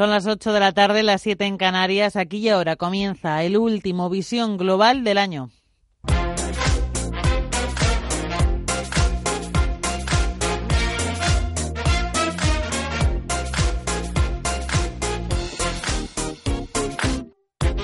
[0.00, 2.16] Son las 8 de la tarde, las 7 en Canarias.
[2.16, 5.50] Aquí y ahora comienza el último Visión Global del año.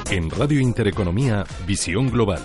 [0.09, 2.41] En Radio Intereconomía, Visión Global.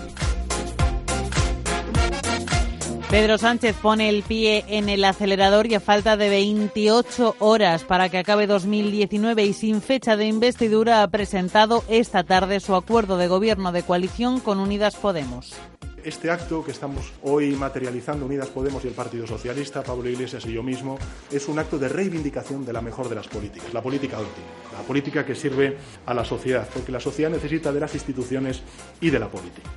[3.12, 8.08] Pedro Sánchez pone el pie en el acelerador y a falta de 28 horas para
[8.08, 13.28] que acabe 2019 y sin fecha de investidura ha presentado esta tarde su acuerdo de
[13.28, 15.52] gobierno de coalición con Unidas Podemos.
[16.02, 20.54] Este acto que estamos hoy materializando Unidas Podemos y el Partido Socialista, Pablo Iglesias y
[20.54, 20.98] yo mismo,
[21.30, 24.86] es un acto de reivindicación de la mejor de las políticas, la política última, la
[24.86, 28.62] política que sirve a la sociedad, porque la sociedad necesita de las instituciones
[29.02, 29.68] y de la política.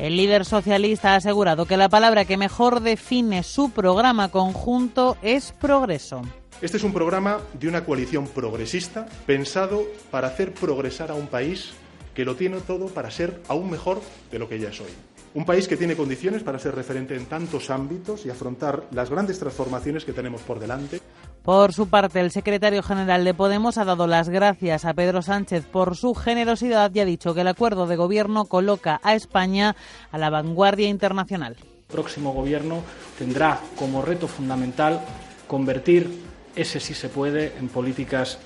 [0.00, 5.50] El líder socialista ha asegurado que la palabra que mejor define su programa conjunto es
[5.50, 6.22] progreso.
[6.62, 11.72] Este es un programa de una coalición progresista pensado para hacer progresar a un país
[12.14, 14.90] que lo tiene todo para ser aún mejor de lo que ya es hoy.
[15.34, 19.40] Un país que tiene condiciones para ser referente en tantos ámbitos y afrontar las grandes
[19.40, 21.00] transformaciones que tenemos por delante.
[21.48, 25.64] Por su parte, el secretario general de Podemos ha dado las gracias a Pedro Sánchez
[25.64, 29.74] por su generosidad y ha dicho que el acuerdo de gobierno coloca a España
[30.12, 31.56] a la vanguardia internacional.
[31.58, 32.82] El próximo gobierno
[33.18, 35.00] tendrá como reto fundamental
[35.46, 36.20] convertir
[36.54, 38.36] ese sí se puede en políticas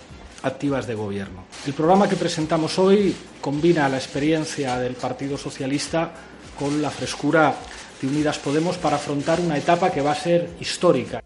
[0.44, 1.42] activas de gobierno.
[1.66, 6.12] El programa que presentamos hoy combina la experiencia del Partido Socialista
[6.56, 7.53] con la frescura
[8.00, 11.20] de Unidas Podemos para afrontar una etapa que va a ser histórica.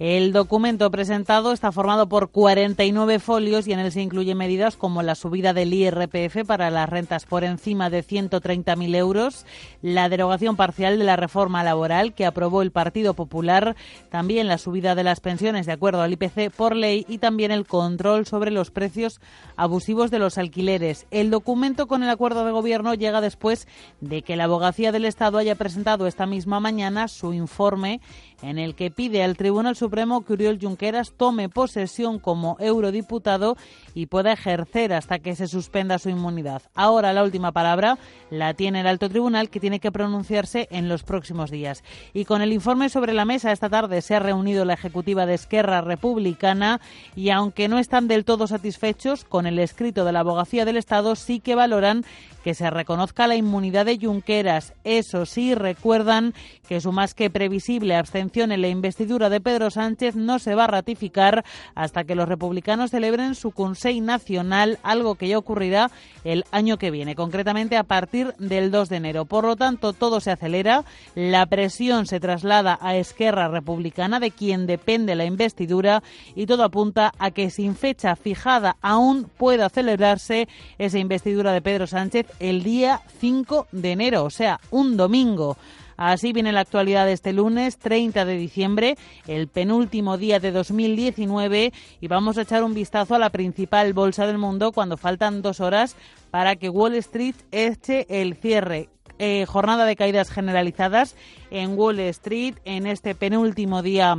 [0.00, 5.02] El documento presentado está formado por 49 folios y en él se incluyen medidas como
[5.02, 9.44] la subida del IRPF para las rentas por encima de 130.000 euros,
[9.82, 13.76] la derogación parcial de la reforma laboral que aprobó el Partido Popular,
[14.08, 17.66] también la subida de las pensiones de acuerdo al IPC por ley y también el
[17.66, 19.20] control sobre los precios
[19.54, 21.06] abusivos de los alquileres.
[21.10, 23.68] El documento con el acuerdo de gobierno llega después
[24.00, 28.00] de que la abogacía del Estado haya presentado esta misma mañana su informe
[28.42, 33.56] en el que pide al Tribunal Supremo que Uriol Junqueras tome posesión como eurodiputado
[33.94, 36.62] y pueda ejercer hasta que se suspenda su inmunidad.
[36.74, 37.98] Ahora la última palabra
[38.30, 41.82] la tiene el alto tribunal que tiene que pronunciarse en los próximos días.
[42.12, 45.34] Y con el informe sobre la mesa esta tarde se ha reunido la ejecutiva de
[45.34, 46.80] Esquerra Republicana
[47.16, 51.16] y aunque no están del todo satisfechos con el escrito de la abogacía del Estado,
[51.16, 52.04] sí que valoran
[52.42, 54.74] que se reconozca la inmunidad de Junqueras.
[54.84, 56.34] Eso sí, recuerdan
[56.68, 60.64] que su más que previsible abstención en la investidura de Pedro Sánchez no se va
[60.64, 65.90] a ratificar hasta que los republicanos celebren su Consejo Nacional, algo que ya ocurrirá
[66.24, 69.24] el año que viene, concretamente a partir del 2 de enero.
[69.24, 70.84] Por lo tanto, todo se acelera,
[71.14, 76.02] la presión se traslada a Esquerra Republicana, de quien depende la investidura,
[76.34, 81.86] y todo apunta a que sin fecha fijada aún pueda celebrarse esa investidura de Pedro
[81.86, 85.56] Sánchez el día 5 de enero, o sea, un domingo.
[85.96, 88.96] Así viene la actualidad de este lunes 30 de diciembre,
[89.26, 94.26] el penúltimo día de 2019, y vamos a echar un vistazo a la principal bolsa
[94.26, 95.96] del mundo cuando faltan dos horas
[96.30, 98.88] para que Wall Street eche el cierre.
[99.18, 101.14] Eh, jornada de caídas generalizadas
[101.50, 104.16] en Wall Street en este penúltimo día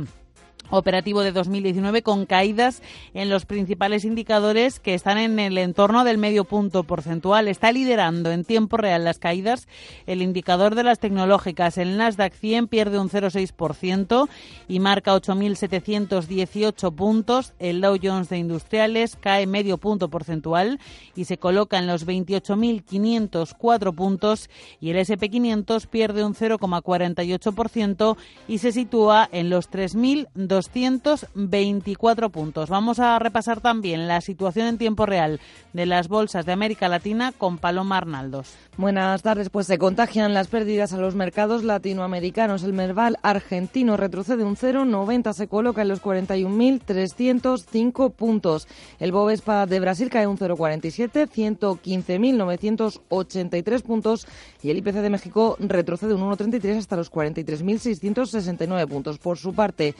[0.72, 2.82] operativo de 2019 con caídas
[3.14, 7.46] en los principales indicadores que están en el entorno del medio punto porcentual.
[7.46, 9.68] Está liderando en tiempo real las caídas
[10.06, 11.76] el indicador de las tecnológicas.
[11.76, 14.28] El Nasdaq 100 pierde un 0,6%
[14.66, 17.52] y marca 8.718 puntos.
[17.58, 20.80] El Dow Jones de Industriales cae medio punto porcentual
[21.14, 24.48] y se coloca en los 28.504 puntos
[24.80, 28.16] y el SP500 pierde un 0,48%
[28.48, 32.68] y se sitúa en los 3.200 224 puntos.
[32.68, 35.40] Vamos a repasar también la situación en tiempo real
[35.72, 38.54] de las bolsas de América Latina con Paloma Arnaldos.
[38.76, 39.50] Buenas tardes.
[39.50, 42.62] Pues se contagian las pérdidas a los mercados latinoamericanos.
[42.62, 48.66] El Merval argentino retrocede un 0,90, se coloca en los 41.305 puntos.
[48.98, 54.26] El Bovespa de Brasil cae un 0,47, 115.983 puntos.
[54.62, 59.18] Y el IPC de México retrocede un 1,33 hasta los 43.669 puntos.
[59.18, 59.94] Por su parte,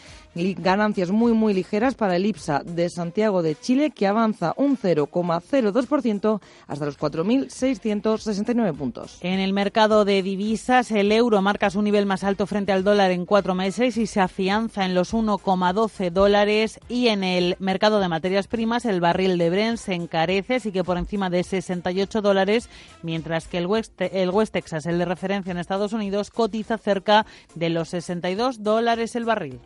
[0.59, 6.41] ganancias muy, muy ligeras para el IPSA de Santiago de Chile, que avanza un 0,02%
[6.67, 9.19] hasta los 4.669 puntos.
[9.21, 13.11] En el mercado de divisas, el euro marca su nivel más alto frente al dólar
[13.11, 16.81] en cuatro meses y se afianza en los 1,12 dólares.
[16.89, 20.99] Y en el mercado de materias primas, el barril de Brent se encarece, sigue por
[20.99, 22.69] encima de 68 dólares,
[23.03, 27.27] mientras que el West, el West Texas, el de referencia en Estados Unidos, cotiza cerca
[27.55, 29.61] de los 62 dólares el barril.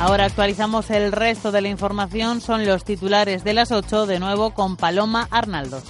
[0.00, 2.40] Ahora actualizamos el resto de la información.
[2.40, 5.82] Son los titulares de las 8, de nuevo con Paloma Arnaldo.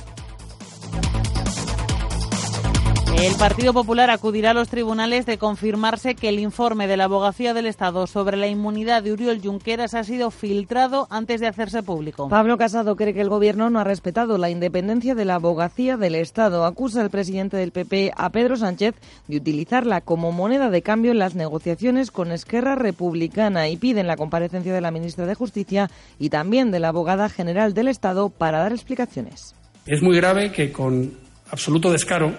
[3.20, 7.52] El Partido Popular acudirá a los tribunales de confirmarse que el informe de la Abogacía
[7.52, 12.30] del Estado sobre la inmunidad de Uriol Junqueras ha sido filtrado antes de hacerse público.
[12.30, 16.14] Pablo Casado cree que el Gobierno no ha respetado la independencia de la Abogacía del
[16.14, 16.64] Estado.
[16.64, 18.94] Acusa al presidente del PP, a Pedro Sánchez,
[19.28, 24.16] de utilizarla como moneda de cambio en las negociaciones con Esquerra Republicana y piden la
[24.16, 28.60] comparecencia de la ministra de Justicia y también de la abogada general del Estado para
[28.60, 29.54] dar explicaciones.
[29.84, 31.12] Es muy grave que con
[31.50, 32.32] absoluto descaro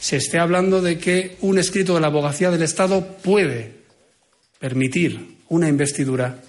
[0.00, 3.84] se esté hablando de que un escrito de la abogacía del Estado puede
[4.58, 6.40] permitir una investidura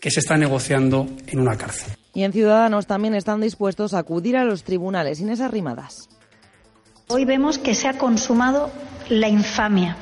[0.00, 1.92] que se está negociando en una cárcel.
[2.14, 5.20] Y en Ciudadanos también están dispuestos a acudir a los tribunales.
[5.20, 6.08] Inés Arrimadas.
[7.08, 8.70] Hoy vemos que se ha consumado
[9.08, 9.96] la infamia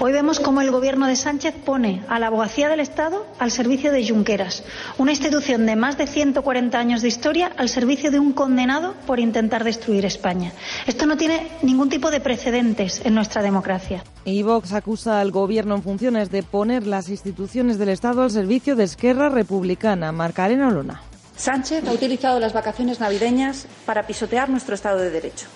[0.00, 3.90] Hoy vemos cómo el gobierno de Sánchez pone a la abogacía del Estado al servicio
[3.90, 4.62] de Junqueras,
[4.96, 9.18] una institución de más de 140 años de historia al servicio de un condenado por
[9.18, 10.52] intentar destruir España.
[10.86, 14.04] Esto no tiene ningún tipo de precedentes en nuestra democracia.
[14.24, 18.76] Y Vox acusa al gobierno en funciones de poner las instituciones del Estado al servicio
[18.76, 20.12] de Esquerra Republicana.
[20.12, 21.02] Marcarena Olona.
[21.34, 25.48] Sánchez ha utilizado las vacaciones navideñas para pisotear nuestro Estado de Derecho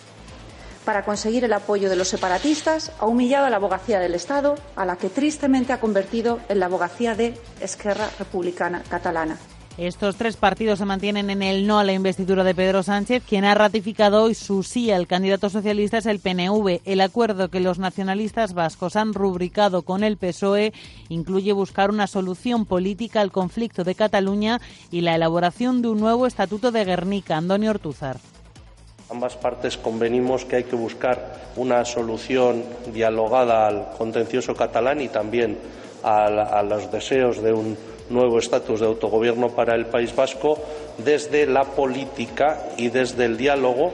[0.85, 4.85] para conseguir el apoyo de los separatistas, ha humillado a la abogacía del Estado, a
[4.85, 9.39] la que tristemente ha convertido en la abogacía de Esquerra Republicana Catalana.
[9.79, 13.23] Estos tres partidos se mantienen en el no a la investidura de Pedro Sánchez.
[13.27, 16.83] Quien ha ratificado hoy su sí al candidato socialista es el PNV.
[16.85, 20.75] El acuerdo que los nacionalistas vascos han rubricado con el PSOE
[21.09, 26.27] incluye buscar una solución política al conflicto de Cataluña y la elaboración de un nuevo
[26.27, 27.39] estatuto de Guernica.
[27.39, 28.19] Antonio Ortúzar.
[29.13, 32.65] Ambas partes convenimos que hay que buscar una solución
[32.95, 35.59] dialogada al contencioso catalán y también
[36.03, 37.77] a, a los deseos de un
[38.09, 40.57] nuevo estatus de autogobierno para el País Vasco
[40.97, 43.93] desde la política y desde el diálogo.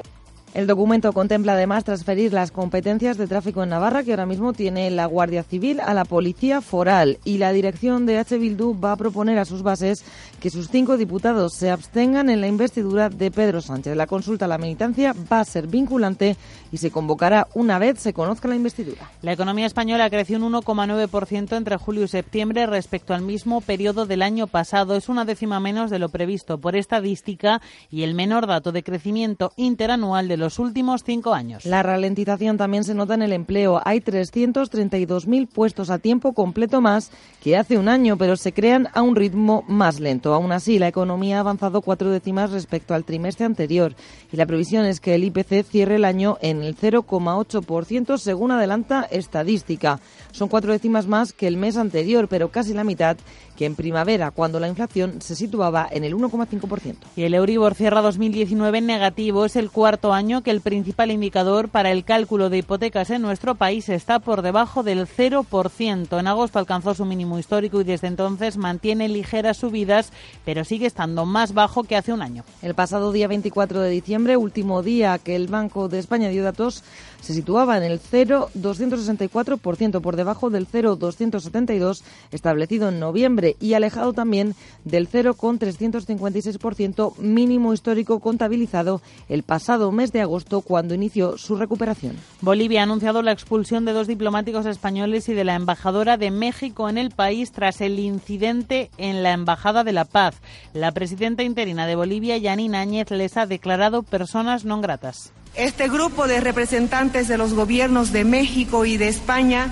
[0.54, 4.90] El documento contempla además transferir las competencias de tráfico en Navarra, que ahora mismo tiene
[4.90, 7.18] la Guardia Civil, a la Policía Foral.
[7.24, 8.38] Y la dirección de H.
[8.38, 10.04] Bildu va a proponer a sus bases
[10.40, 13.94] que sus cinco diputados se abstengan en la investidura de Pedro Sánchez.
[13.94, 16.36] La consulta a la militancia va a ser vinculante
[16.72, 19.10] y se convocará una vez se conozca la investidura.
[19.20, 24.22] La economía española creció un 1,9% entre julio y septiembre respecto al mismo periodo del
[24.22, 24.96] año pasado.
[24.96, 27.60] Es una décima menos de lo previsto por estadística
[27.90, 31.64] y el menor dato de crecimiento interanual de los últimos cinco años.
[31.64, 33.80] La ralentización también se nota en el empleo.
[33.84, 37.10] Hay 332.000 puestos a tiempo completo más
[37.42, 40.32] que hace un año, pero se crean a un ritmo más lento.
[40.34, 43.94] Aún así, la economía ha avanzado cuatro décimas respecto al trimestre anterior
[44.32, 49.06] y la previsión es que el IPC cierre el año en el 0,8% según adelanta
[49.10, 50.00] estadística.
[50.32, 53.16] Son cuatro décimas más que el mes anterior, pero casi la mitad
[53.58, 56.94] que en primavera, cuando la inflación se situaba en el 1,5%.
[57.16, 59.44] Y el Euribor cierra 2019 en negativo.
[59.44, 63.56] Es el cuarto año que el principal indicador para el cálculo de hipotecas en nuestro
[63.56, 66.20] país está por debajo del 0%.
[66.20, 70.12] En agosto alcanzó su mínimo histórico y desde entonces mantiene ligeras subidas,
[70.44, 72.44] pero sigue estando más bajo que hace un año.
[72.62, 76.84] El pasado día 24 de diciembre, último día que el Banco de España dio datos,
[77.20, 84.54] se situaba en el 0,264% por debajo del 0,272 establecido en noviembre y alejado también
[84.84, 92.16] del 0,356% mínimo histórico contabilizado el pasado mes de agosto cuando inició su recuperación.
[92.40, 96.88] Bolivia ha anunciado la expulsión de dos diplomáticos españoles y de la embajadora de México
[96.88, 100.36] en el país tras el incidente en la Embajada de la Paz.
[100.72, 105.32] La presidenta interina de Bolivia, Yanina Áñez, les ha declarado personas no gratas.
[105.54, 109.70] Este grupo de representantes de los gobiernos de México y de España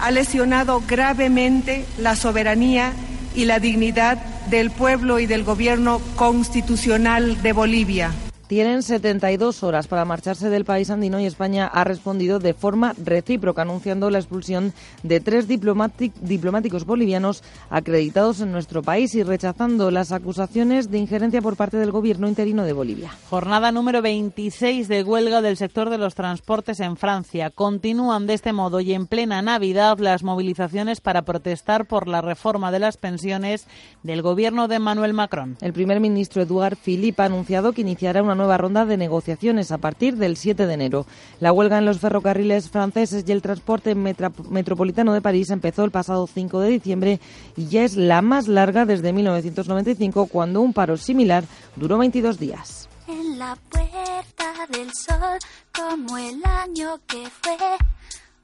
[0.00, 2.92] ha lesionado gravemente la soberanía
[3.34, 4.18] y la dignidad
[4.50, 8.12] del pueblo y del gobierno constitucional de Bolivia.
[8.48, 13.60] Tienen 72 horas para marcharse del país andino y España ha respondido de forma recíproca,
[13.60, 20.90] anunciando la expulsión de tres diplomáticos bolivianos acreditados en nuestro país y rechazando las acusaciones
[20.90, 23.12] de injerencia por parte del gobierno interino de Bolivia.
[23.28, 27.50] Jornada número 26 de huelga del sector de los transportes en Francia.
[27.50, 32.72] Continúan de este modo y en plena Navidad las movilizaciones para protestar por la reforma
[32.72, 33.66] de las pensiones
[34.02, 35.58] del gobierno de Emmanuel Macron.
[35.60, 39.76] El primer ministro Eduard Philippe ha anunciado que iniciará una nueva ronda de negociaciones a
[39.78, 41.06] partir del 7 de enero.
[41.40, 46.26] La huelga en los ferrocarriles franceses y el transporte metropolitano de París empezó el pasado
[46.26, 47.20] 5 de diciembre
[47.56, 51.44] y ya es la más larga desde 1995, cuando un paro similar
[51.76, 52.88] duró 22 días.
[53.06, 55.38] En la puerta del sol,
[55.72, 57.56] como el año que fue,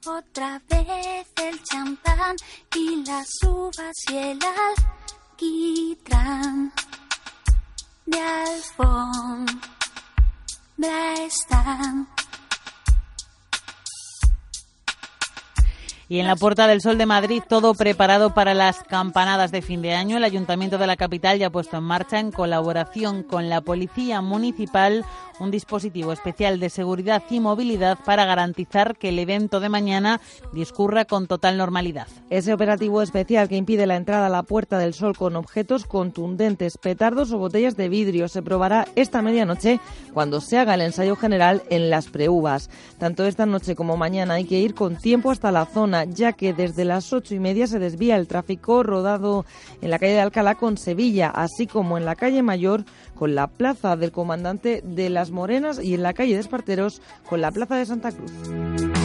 [0.05, 2.35] otra vez el champán
[2.75, 4.39] y las uvas y el
[5.39, 6.71] alquitrán,
[8.05, 9.75] de alfombra
[10.77, 12.14] están.
[16.07, 19.81] Y en la Puerta del Sol de Madrid, todo preparado para las campanadas de fin
[19.81, 20.17] de año.
[20.17, 24.21] El Ayuntamiento de la capital ya ha puesto en marcha, en colaboración con la Policía
[24.21, 25.03] Municipal,
[25.39, 30.21] un dispositivo especial de seguridad y movilidad para garantizar que el evento de mañana
[30.53, 32.07] discurra con total normalidad.
[32.29, 36.77] Ese operativo especial que impide la entrada a la Puerta del Sol con objetos contundentes,
[36.77, 39.79] petardos o botellas de vidrio se probará esta medianoche
[40.13, 42.69] cuando se haga el ensayo general en las preuvas.
[42.97, 46.53] Tanto esta noche como mañana hay que ir con tiempo hasta la zona, ya que
[46.53, 49.45] desde las ocho y media se desvía el tráfico rodado
[49.81, 52.83] en la calle de Alcalá con Sevilla, así como en la calle Mayor
[53.15, 57.41] con la plaza del comandante de las Morenas y en la calle de Esparteros con
[57.41, 59.04] la plaza de Santa Cruz.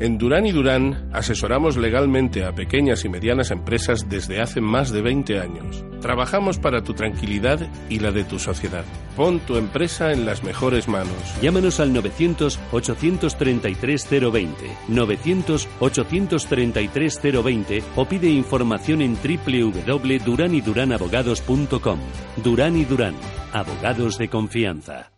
[0.00, 5.02] En Durán y Durán asesoramos legalmente a pequeñas y medianas empresas desde hace más de
[5.02, 5.84] 20 años.
[6.00, 8.84] Trabajamos para tu tranquilidad y la de tu sociedad.
[9.16, 11.10] Pon tu empresa en las mejores manos.
[11.42, 14.48] Llámanos al 900-833-020,
[14.88, 21.98] 900-833-020 o pide información en www.duranyduranabogados.com.
[22.44, 23.16] Durán y Durán,
[23.52, 25.17] abogados de confianza.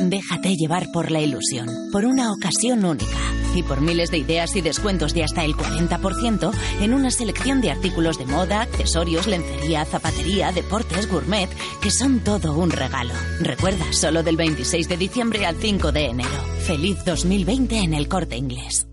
[0.00, 3.18] Déjate llevar por la ilusión, por una ocasión única
[3.54, 7.70] y por miles de ideas y descuentos de hasta el 40% en una selección de
[7.70, 11.48] artículos de moda, accesorios, lencería, zapatería, deportes, gourmet,
[11.82, 13.14] que son todo un regalo.
[13.40, 16.30] Recuerda, solo del 26 de diciembre al 5 de enero.
[16.66, 18.86] Feliz 2020 en el corte inglés.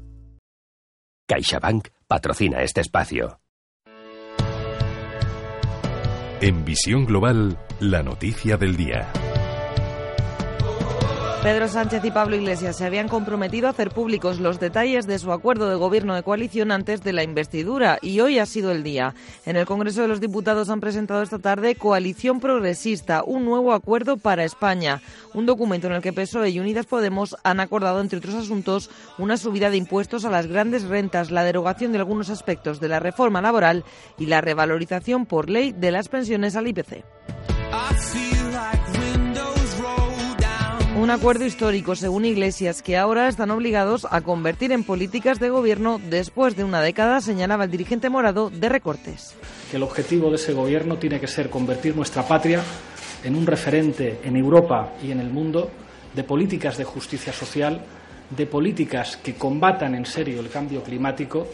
[1.27, 3.39] CaixaBank patrocina este espacio.
[6.41, 9.11] En Visión Global, la noticia del día.
[11.45, 15.31] Pedro Sánchez y Pablo Iglesias se habían comprometido a hacer públicos los detalles de su
[15.31, 19.13] acuerdo de gobierno de coalición antes de la investidura y hoy ha sido el día.
[19.45, 24.17] En el Congreso de los Diputados han presentado esta tarde Coalición Progresista, un nuevo acuerdo
[24.17, 25.03] para España,
[25.35, 29.37] un documento en el que PSOE y Unidas Podemos han acordado, entre otros asuntos, una
[29.37, 33.43] subida de impuestos a las grandes rentas, la derogación de algunos aspectos de la reforma
[33.43, 33.85] laboral
[34.17, 37.05] y la revalorización por ley de las pensiones al IPC.
[41.05, 46.01] Un acuerdo histórico, según Iglesias, que ahora están obligados a convertir en políticas de gobierno
[46.09, 49.35] después de una década, señalaba el dirigente morado, de recortes.
[49.69, 52.63] Que el objetivo de ese gobierno tiene que ser convertir nuestra patria
[53.23, 55.69] en un referente en Europa y en el mundo
[56.15, 57.85] de políticas de justicia social,
[58.35, 61.49] de políticas que combatan en serio el cambio climático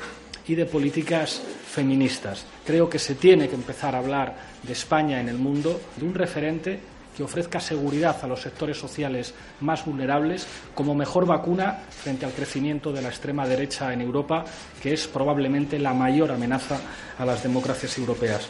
[0.47, 2.45] y de políticas feministas.
[2.65, 6.13] Creo que se tiene que empezar a hablar de España en el mundo, de un
[6.13, 6.79] referente
[7.15, 12.91] que ofrezca seguridad a los sectores sociales más vulnerables como mejor vacuna frente al crecimiento
[12.91, 14.45] de la extrema derecha en Europa,
[14.81, 16.79] que es probablemente la mayor amenaza
[17.17, 18.49] a las democracias europeas.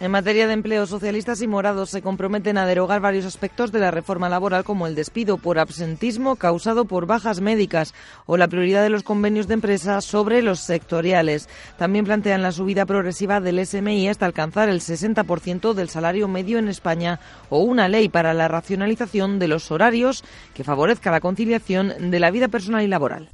[0.00, 3.92] En materia de empleo, socialistas y morados se comprometen a derogar varios aspectos de la
[3.92, 7.94] reforma laboral, como el despido por absentismo causado por bajas médicas
[8.26, 11.48] o la prioridad de los convenios de empresa sobre los sectoriales.
[11.78, 16.68] También plantean la subida progresiva del SMI hasta alcanzar el 60% del salario medio en
[16.68, 20.24] España o una ley para la racionalización de los horarios
[20.54, 23.28] que favorezca la conciliación de la vida personal y laboral.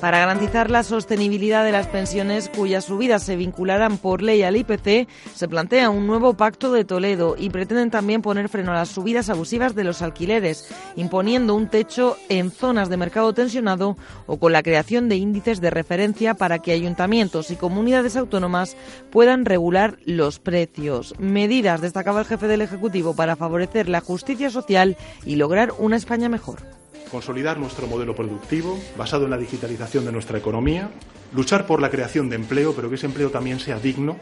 [0.00, 5.08] Para garantizar la sostenibilidad de las pensiones cuyas subidas se vincularán por ley al IPC,
[5.34, 9.28] se plantea un nuevo pacto de Toledo y pretenden también poner freno a las subidas
[9.28, 14.62] abusivas de los alquileres, imponiendo un techo en zonas de mercado tensionado o con la
[14.62, 18.76] creación de índices de referencia para que ayuntamientos y comunidades autónomas
[19.10, 21.14] puedan regular los precios.
[21.18, 26.28] Medidas, destacaba el jefe del Ejecutivo, para favorecer la justicia social y lograr una España
[26.28, 26.77] mejor
[27.10, 30.90] consolidar nuestro modelo productivo basado en la digitalización de nuestra economía,
[31.34, 34.16] luchar por la creación de empleo, pero que ese empleo también sea digno,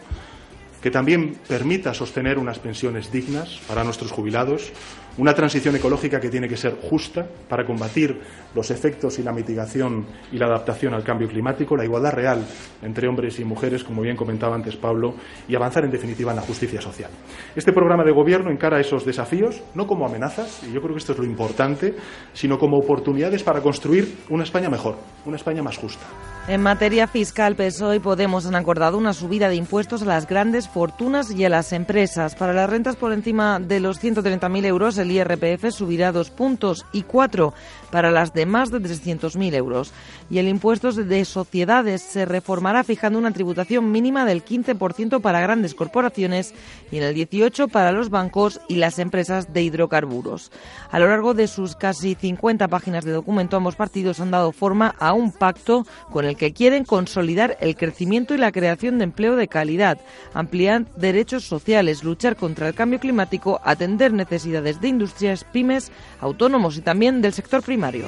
[0.83, 4.73] que también permita sostener unas pensiones dignas para nuestros jubilados,
[5.19, 8.21] una transición ecológica que tiene que ser justa para combatir
[8.55, 12.45] los efectos y la mitigación y la adaptación al cambio climático, la igualdad real
[12.83, 15.15] entre hombres y mujeres, como bien comentaba antes Pablo,
[15.49, 17.11] y avanzar en definitiva en la justicia social.
[17.55, 21.13] Este programa de gobierno encara esos desafíos no como amenazas, y yo creo que esto
[21.13, 21.95] es lo importante,
[22.33, 26.05] sino como oportunidades para construir una España mejor, una España más justa.
[26.49, 30.69] En materia fiscal, PSOE y Podemos han acordado una subida de impuestos a las grandes
[30.69, 32.37] fortunas y a las empresas.
[32.37, 37.55] Para las rentas por encima de los 130.000 euros, IRPF subirá dos puntos y cuatro
[37.91, 39.93] para las de más de 300.000 euros.
[40.31, 45.75] Y el impuesto de sociedades se reformará fijando una tributación mínima del 15% para grandes
[45.75, 46.55] corporaciones
[46.91, 50.51] y en el 18% para los bancos y las empresas de hidrocarburos.
[50.91, 54.95] A lo largo de sus casi 50 páginas de documento, ambos partidos han dado forma
[54.99, 59.37] a un pacto con el que quieren consolidar el crecimiento y la creación de empleo
[59.37, 59.99] de calidad,
[60.35, 66.81] ampliar derechos sociales, luchar contra el cambio climático, atender necesidades de industrias, pymes, autónomos y
[66.81, 68.07] también del sector privado primario.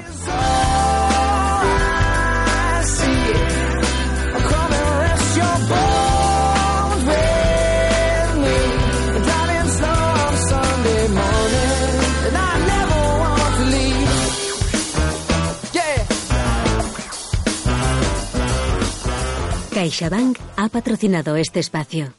[19.74, 22.12] CaixaBank ha patrocinado este espacio.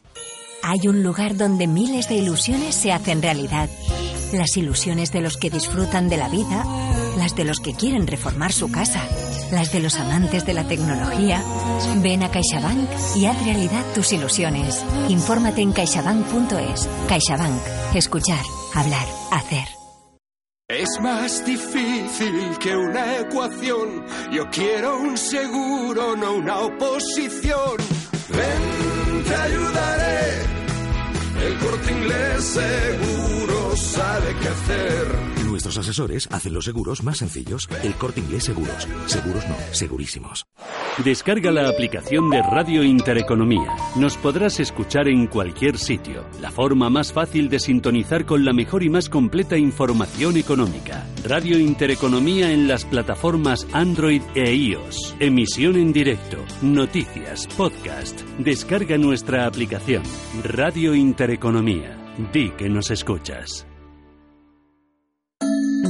[0.63, 3.69] Hay un lugar donde miles de ilusiones se hacen realidad.
[4.31, 6.63] Las ilusiones de los que disfrutan de la vida
[7.19, 9.01] las de los que quieren reformar su casa,
[9.51, 11.43] las de los amantes de la tecnología.
[11.97, 14.83] Ven a CaixaBank y haz realidad tus ilusiones.
[15.09, 16.87] Infórmate en caixabank.es.
[17.07, 17.61] CaixaBank.
[17.93, 19.67] Escuchar, hablar, hacer.
[20.69, 24.05] Es más difícil que una ecuación.
[24.31, 27.77] Yo quiero un seguro, no una oposición.
[28.29, 30.43] Ven, te ayudaré.
[31.43, 35.38] El corte inglés seguro sabe qué hacer.
[35.59, 37.67] Nuestros asesores hacen los seguros más sencillos.
[37.83, 38.87] El corte inglés seguros.
[39.07, 40.45] Seguros no, segurísimos.
[41.03, 43.75] Descarga la aplicación de Radio Intereconomía.
[43.97, 46.23] Nos podrás escuchar en cualquier sitio.
[46.39, 51.05] La forma más fácil de sintonizar con la mejor y más completa información económica.
[51.25, 55.17] Radio Intereconomía en las plataformas Android e iOS.
[55.19, 56.37] Emisión en directo.
[56.61, 58.21] Noticias, podcast.
[58.37, 60.03] Descarga nuestra aplicación.
[60.41, 61.97] Radio Intereconomía.
[62.31, 63.68] Di que nos escuchas.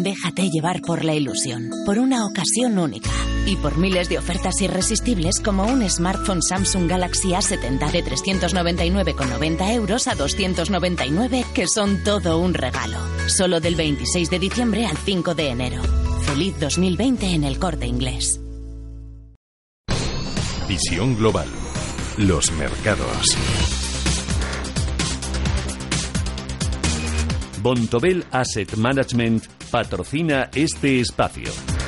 [0.01, 3.09] Déjate llevar por la ilusión, por una ocasión única
[3.45, 10.07] y por miles de ofertas irresistibles como un smartphone Samsung Galaxy A70 de 399,90 euros
[10.07, 12.97] a 299 que son todo un regalo.
[13.27, 15.81] Solo del 26 de diciembre al 5 de enero.
[16.21, 18.39] Feliz 2020 en el corte inglés.
[20.69, 21.47] Visión global.
[22.17, 23.78] Los mercados.
[27.61, 31.78] Bontobel Asset Management patrocina este espacio.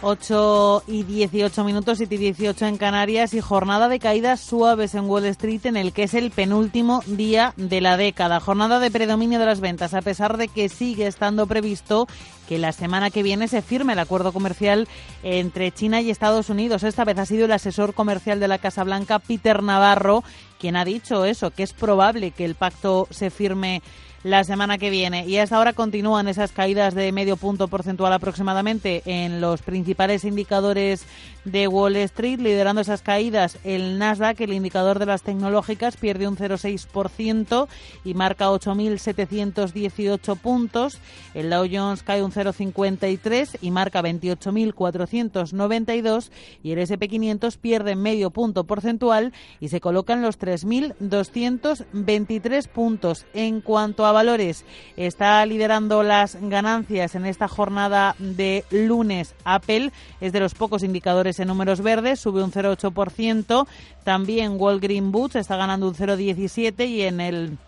[0.00, 5.06] 8 y 18 minutos, 7 y 18 en Canarias y jornada de caídas suaves en
[5.06, 8.40] Wall Street en el que es el penúltimo día de la década.
[8.40, 12.06] Jornada de predominio de las ventas, a pesar de que sigue estando previsto
[12.48, 14.88] que la semana que viene se firme el acuerdo comercial
[15.22, 16.82] entre China y Estados Unidos.
[16.82, 20.22] Esta vez ha sido el asesor comercial de la Casa Blanca, Peter Navarro,
[20.58, 23.82] quien ha dicho eso, que es probable que el pacto se firme
[24.24, 25.26] la semana que viene.
[25.26, 31.04] Y hasta ahora continúan esas caídas de medio punto porcentual aproximadamente en los principales indicadores
[31.50, 36.36] de Wall Street, liderando esas caídas el Nasdaq, el indicador de las tecnológicas, pierde un
[36.36, 37.68] 0,6%
[38.04, 40.98] y marca 8.718 puntos.
[41.34, 46.30] El Dow Jones cae un 0,53 y marca 28.492
[46.62, 53.26] y el SP500 pierde medio punto porcentual y se coloca en los 3.223 puntos.
[53.34, 54.64] En cuanto a valores,
[54.96, 61.37] está liderando las ganancias en esta jornada de lunes Apple, es de los pocos indicadores
[61.40, 63.66] en números verdes, sube un 0,8%.
[64.04, 67.58] También Walgreen Boots está ganando un 0,17 y en el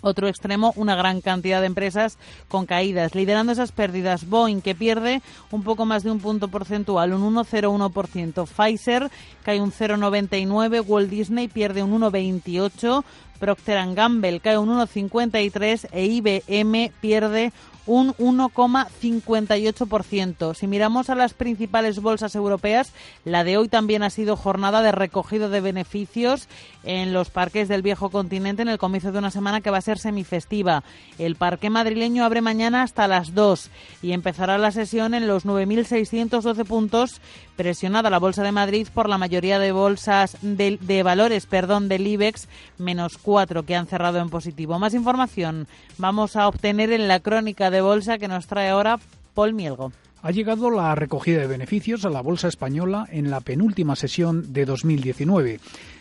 [0.00, 3.16] Otro extremo, una gran cantidad de empresas con caídas.
[3.16, 8.46] Liderando esas pérdidas, Boeing, que pierde un poco más de un punto porcentual, un 1,01%.
[8.46, 9.10] Pfizer
[9.42, 10.84] cae un 0,99%.
[10.86, 13.02] Walt Disney pierde un 1,28%.
[13.38, 17.52] Procter Gamble cae un 1,53% e IBM pierde
[17.88, 20.54] un 1,58%.
[20.54, 22.92] Si miramos a las principales bolsas europeas,
[23.24, 26.48] la de hoy también ha sido jornada de recogido de beneficios
[26.84, 29.82] en los parques del viejo continente en el comienzo de una semana que va a
[29.82, 30.84] ser semifestiva.
[31.18, 33.70] El parque madrileño abre mañana hasta las 2
[34.02, 37.22] y empezará la sesión en los 9.612 puntos,
[37.58, 42.48] presionada la Bolsa de Madrid por la mayoría de bolsas de, valores perdón, del IBEX,
[42.78, 44.78] menos 4 que han cerrado en positivo.
[44.78, 45.66] Más información
[45.98, 49.00] vamos a obtener en la crónica de bolsa que nos trae ahora
[49.34, 49.90] Paul Mielgo.
[50.22, 54.64] Ha llegado la recogida de beneficios a la bolsa española en la penúltima sesión de
[54.64, 55.58] 2019.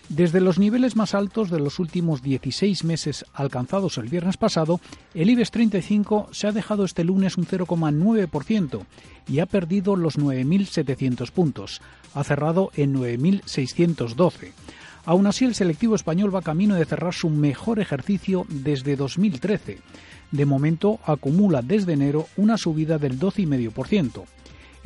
[0.09, 4.79] Desde los niveles más altos de los últimos 16 meses alcanzados el viernes pasado,
[5.13, 8.85] el IBEX 35 se ha dejado este lunes un 0,9%
[9.27, 11.81] y ha perdido los 9.700 puntos.
[12.13, 14.53] Ha cerrado en 9.612.
[15.05, 19.79] Aún así, el selectivo español va camino de cerrar su mejor ejercicio desde 2013
[20.31, 24.23] de momento acumula desde enero una subida del 12,5%.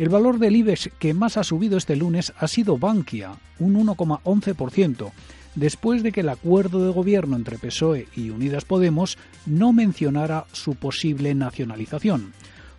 [0.02, 5.12] El valor del IBEX que más ha subido este lunes ha sido Bankia, un 1,11%,
[5.54, 10.74] después de que el acuerdo de gobierno entre PSOE y Unidas Podemos no mencionara su
[10.74, 12.34] posible nacionalización.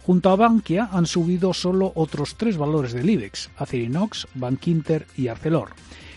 [0.04, 5.74] Junto a Bankia han subido solo otros tres valores del IBEX, Acerinox, Bankinter y Arcelor.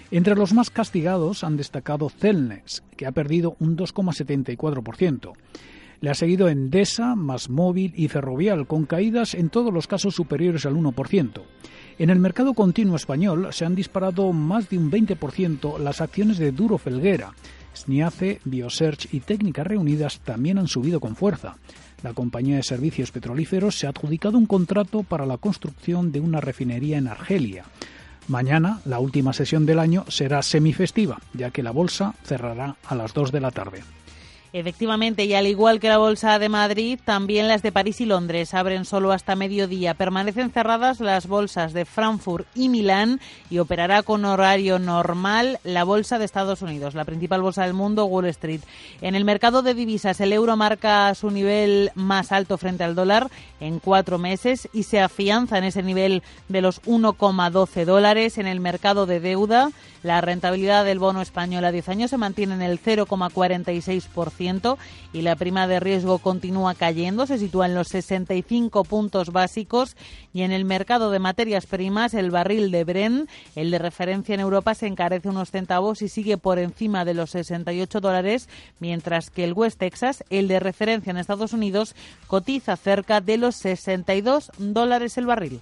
[0.09, 5.33] Entre los más castigados han destacado Celnes, que ha perdido un 2,74%.
[6.05, 10.67] Le ha seguido Endesa, Más Móvil y Ferrovial, con caídas en todos los casos superiores
[10.67, 11.41] al 1%.
[11.97, 16.51] En el mercado continuo español se han disparado más de un 20% las acciones de
[16.51, 17.33] Duro Felguera.
[17.73, 21.55] SNIACE, Biosearch y Técnicas Reunidas también han subido con fuerza.
[22.03, 26.39] La compañía de servicios petrolíferos se ha adjudicado un contrato para la construcción de una
[26.39, 27.65] refinería en Argelia.
[28.27, 33.15] Mañana, la última sesión del año, será semifestiva, ya que la bolsa cerrará a las
[33.15, 33.81] 2 de la tarde.
[34.57, 38.53] Efectivamente, y al igual que la Bolsa de Madrid, también las de París y Londres
[38.53, 39.95] abren solo hasta mediodía.
[39.95, 46.19] Permanecen cerradas las bolsas de Frankfurt y Milán y operará con horario normal la Bolsa
[46.19, 48.61] de Estados Unidos, la principal bolsa del mundo, Wall Street.
[49.01, 53.29] En el mercado de divisas, el euro marca su nivel más alto frente al dólar
[53.59, 58.37] en cuatro meses y se afianza en ese nivel de los 1,12 dólares.
[58.37, 62.53] En el mercado de deuda, la rentabilidad del bono español a 10 años se mantiene
[62.53, 64.44] en el 0,46%
[65.13, 69.95] y la prima de riesgo continúa cayendo, se sitúa en los 65 puntos básicos
[70.33, 74.41] y en el mercado de materias primas el barril de Bren, el de referencia en
[74.41, 79.43] Europa, se encarece unos centavos y sigue por encima de los 68 dólares, mientras que
[79.43, 81.95] el West Texas, el de referencia en Estados Unidos,
[82.27, 85.61] cotiza cerca de los 62 dólares el barril.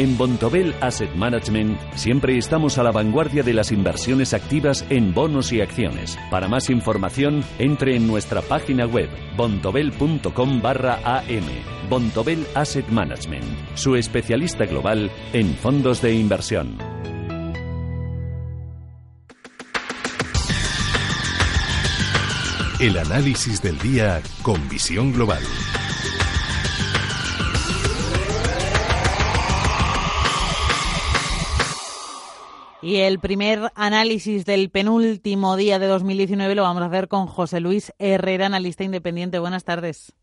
[0.00, 5.52] En Bontobel Asset Management siempre estamos a la vanguardia de las inversiones activas en bonos
[5.52, 6.18] y acciones.
[6.30, 11.44] Para más información, entre en nuestra página web bontobel.com barra am.
[11.90, 16.78] Bontobel Asset Management, su especialista global en fondos de inversión.
[22.80, 25.42] El análisis del día con visión global.
[32.82, 37.60] Y el primer análisis del penúltimo día de 2019 lo vamos a hacer con José
[37.60, 39.38] Luis Herrera, analista independiente.
[39.38, 40.14] Buenas tardes.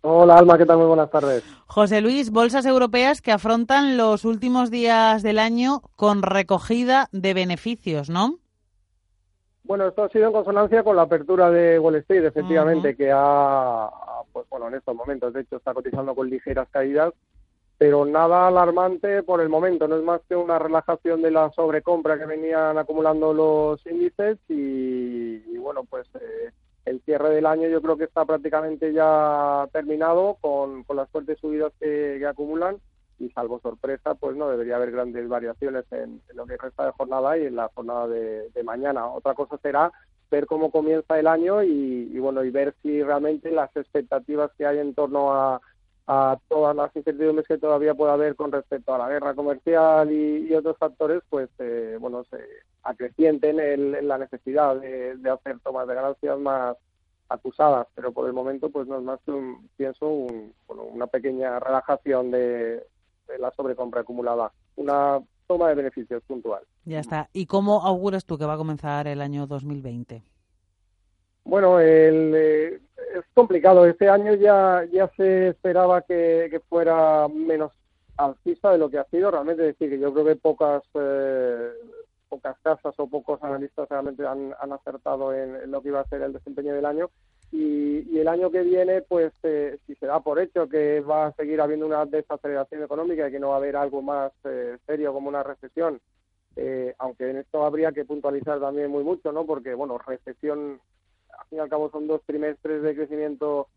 [0.00, 0.78] Hola Alma, ¿qué tal?
[0.78, 1.44] Muy buenas tardes.
[1.66, 8.10] José Luis, bolsas europeas que afrontan los últimos días del año con recogida de beneficios,
[8.10, 8.38] ¿no?
[9.62, 13.88] Bueno, esto ha sido en consonancia con la apertura de Wall Street, efectivamente, que ha,
[14.32, 17.14] pues bueno, en estos momentos, de hecho, está cotizando con ligeras caídas
[17.82, 22.16] pero nada alarmante por el momento, no es más que una relajación de la sobrecompra
[22.16, 26.52] que venían acumulando los índices y, bueno, pues eh,
[26.84, 31.72] el cierre del año yo creo que está prácticamente ya terminado con, las fuertes subidas
[31.80, 32.76] que, acumulan
[33.18, 37.36] y salvo sorpresa, pues no debería haber grandes variaciones en, lo que resta de jornada
[37.36, 39.08] y en la jornada de, mañana.
[39.08, 39.90] Otra cosa será
[40.30, 44.78] ver cómo comienza el año y, bueno y ver si realmente las expectativas que hay
[44.78, 45.60] en torno a,
[46.06, 50.48] a todas las incertidumbres que todavía pueda haber con respecto a la guerra comercial y,
[50.48, 52.38] y otros factores, pues eh, bueno se
[52.82, 56.76] acrecienten en, la necesidad de, de, hacer tomas de ganancias más
[57.28, 61.06] acusadas, pero por el momento pues no es más que un, pienso un, bueno, una
[61.06, 62.84] pequeña relajación de,
[63.28, 66.62] de la sobrecompra acumulada, una toma de beneficios puntual.
[66.84, 67.28] Ya está.
[67.32, 70.22] ¿Y cómo auguras tú que va a comenzar el año 2020?
[71.44, 72.80] Bueno, el, eh,
[73.14, 73.86] es complicado.
[73.86, 77.72] Este año ya, ya se esperaba que, fuera menos
[78.16, 79.30] alcista de lo que ha sido.
[79.30, 81.70] Realmente decir que yo creo que pocas eh,
[82.28, 86.08] pocas casas o pocos analistas realmente han, han acertado en, en, lo que iba a
[86.08, 87.10] ser el desempeño del año.
[87.50, 91.26] Y, y el año que viene, pues eh, si se da por hecho que va
[91.26, 94.78] a seguir habiendo una desaceleración económica y que no va a haber algo más eh,
[94.86, 96.00] serio como una recesión,
[96.56, 99.44] eh, aunque en esto habría que puntualizar también muy mucho, ¿no?
[99.44, 100.80] Porque, bueno, recesión
[101.38, 103.68] al fin y al cabo son dos trimestres de crecimiento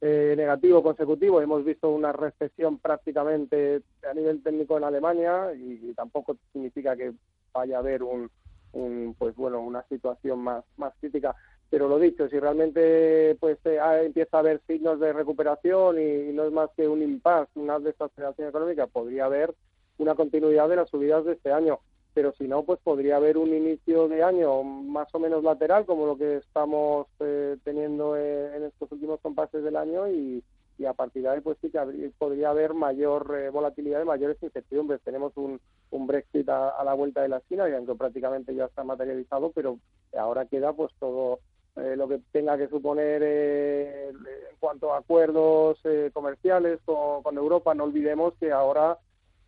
[0.00, 1.40] eh, negativo consecutivo.
[1.40, 7.12] Hemos visto una recesión prácticamente a nivel técnico en Alemania y, tampoco significa que
[7.52, 8.30] vaya a haber un,
[8.72, 11.34] un, pues bueno una situación más más crítica.
[11.68, 16.32] Pero lo dicho, si realmente pues eh, empieza a haber signos de recuperación y, y
[16.32, 19.54] no es más que un impasse, una desaceleración económica, podría haber
[19.98, 21.78] una continuidad de las subidas de este año
[22.14, 26.06] pero si no, pues podría haber un inicio de año más o menos lateral, como
[26.06, 30.42] lo que estamos eh, teniendo eh, en estos últimos compases del año, y,
[30.78, 34.06] y, a partir de ahí, pues sí que habría, podría haber mayor eh, volatilidad y
[34.06, 35.00] mayores incertidumbres.
[35.02, 38.64] Tenemos un, un Brexit a, a, la vuelta de la esquina, y aunque prácticamente ya
[38.64, 39.78] está materializado, pero
[40.16, 41.38] ahora queda pues todo
[41.76, 45.78] eh, lo que tenga que suponer eh, en cuanto a acuerdos
[46.12, 47.74] comerciales con, con Europa.
[47.74, 48.98] No olvidemos que ahora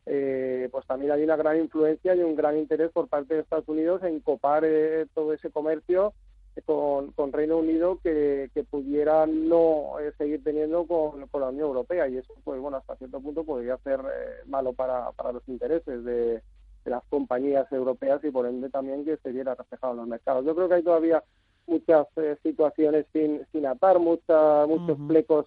[0.06, 3.68] eh, pues también hay una gran influencia y un gran interés por parte de Estados
[3.68, 6.12] Unidos en copar eh, todo ese comercio
[6.60, 11.68] con, con Reino Unido que, que pudiera no eh, seguir teniendo con, con, la Unión
[11.68, 15.48] Europea y eso pues bueno hasta cierto punto podría ser eh, malo para, para los
[15.48, 16.42] intereses de,
[16.84, 20.44] de, las compañías europeas y por ende también que se viera reflejado en los mercados.
[20.44, 21.24] Yo creo que hay todavía
[21.66, 25.06] muchas eh, situaciones sin, sin atar, mucha, muchos uh -huh.
[25.08, 25.46] flecos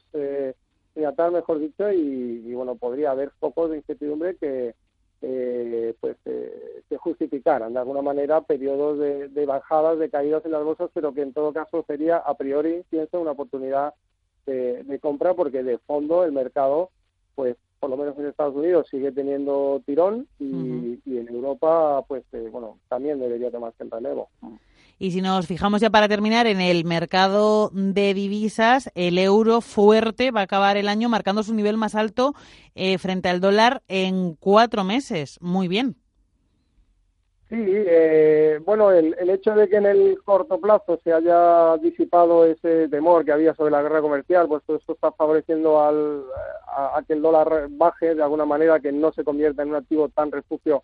[1.32, 4.76] mejor dicho, y, y, bueno, podría haber focos de incertidumbre que,
[5.22, 10.52] eh, pues, eh, que justificaran de alguna manera periodos de, de, bajadas, de caídas en
[10.52, 13.94] las bolsas, pero que en todo caso sería a priori, pienso, una oportunidad
[14.46, 16.92] de, de compra porque de fondo el mercado,
[17.34, 21.02] pues por lo menos en Estados Unidos sigue teniendo tirón y, uh -huh.
[21.06, 24.30] y en Europa, pues eh, bueno, también debería tomarse el relevo.
[24.98, 30.32] Y si nos fijamos ya para terminar en el mercado de divisas, el euro fuerte
[30.32, 32.34] va a acabar el año marcando su nivel más alto
[32.76, 35.38] eh, frente al dólar en cuatro meses.
[35.42, 35.98] Muy bien.
[37.50, 42.44] Sí, eh, bueno, el, el, hecho de que en el corto plazo se haya disipado
[42.44, 46.24] ese temor que había sobre la guerra comercial, pues todo esto está favoreciendo al,
[46.68, 49.76] a, a que el dólar baje de alguna manera, que no se convierta en un
[49.76, 50.84] activo tan refugio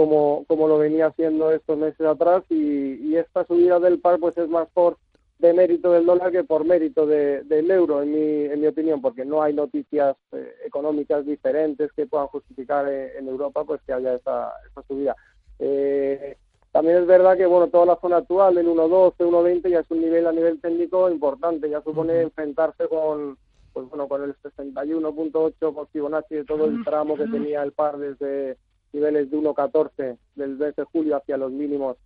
[0.00, 4.34] como, como lo venía haciendo estos meses atrás y, y, esta subida del par pues
[4.38, 4.96] es más por
[5.40, 9.02] de mérito del dólar que por mérito de, del euro en mi, en mi opinión
[9.02, 13.92] porque no hay noticias eh, económicas diferentes que puedan justificar eh, en Europa pues que
[13.92, 15.14] haya esa, esa subida.
[15.58, 16.38] Eh,
[16.72, 20.00] también es verdad que bueno toda la zona actual del 1.12, 1.20 ya es un
[20.00, 23.36] nivel a nivel técnico importante ya supone enfrentarse con
[23.74, 27.98] pues bueno con el 61.8 por Fibonacci de todo el tramo que tenía el par
[27.98, 28.56] desde
[28.92, 31.96] niveles de 1.14 del mes de julio hacia los mínimos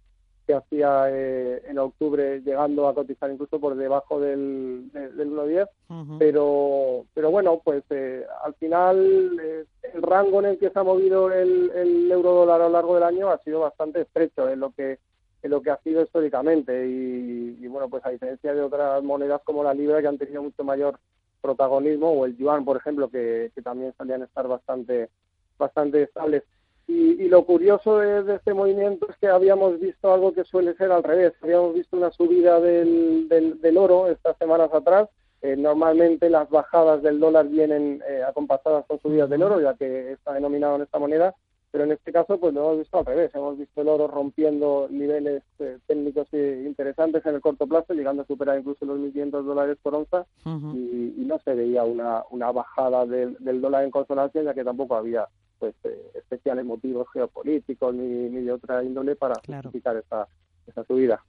[0.47, 5.69] que hacía eh, en octubre, llegando a cotizar incluso por debajo del, del, del 1.10.
[5.89, 6.19] Uh -huh.
[6.19, 10.83] pero, pero bueno, pues eh, al final eh, el rango en el que se ha
[10.83, 14.61] movido el, el euro dólar a lo largo del año ha sido bastante estrecho en
[14.61, 14.99] lo que
[15.43, 19.43] en lo que ha sido históricamente y, y bueno, pues a diferencia de otras monedas
[19.45, 20.99] como la libra que han tenido mucho mayor
[21.43, 25.11] protagonismo o el yuan, por ejemplo, que, que también salían a estar bastante
[25.59, 26.43] bastante estables.
[26.87, 30.75] Y, y, lo curioso de, de, este movimiento es que habíamos visto algo que suele
[30.75, 31.33] ser al revés.
[31.43, 35.09] Habíamos visto una subida del, del, del oro estas semanas atrás.
[35.41, 40.13] Eh, normalmente las bajadas del dólar vienen eh, acompasadas con subidas del oro, ya que
[40.13, 41.35] está denominado en esta moneda.
[41.71, 43.35] Pero en este caso, pues lo hemos visto al revés.
[43.35, 48.27] Hemos visto el oro rompiendo niveles eh, técnicos interesantes en el corto plazo, llegando a
[48.27, 50.25] superar incluso los 1.500 dólares por onza.
[50.45, 50.77] Uh -huh.
[50.77, 54.65] y, y, no se veía una, una bajada del, del dólar en consonancia, ya que
[54.65, 55.27] tampoco había
[55.59, 59.65] pues eh, especiales motivos geopolíticos ni, ni, de otra índole para claro.
[59.65, 60.29] justificar esta,
[60.67, 61.25] esta subida.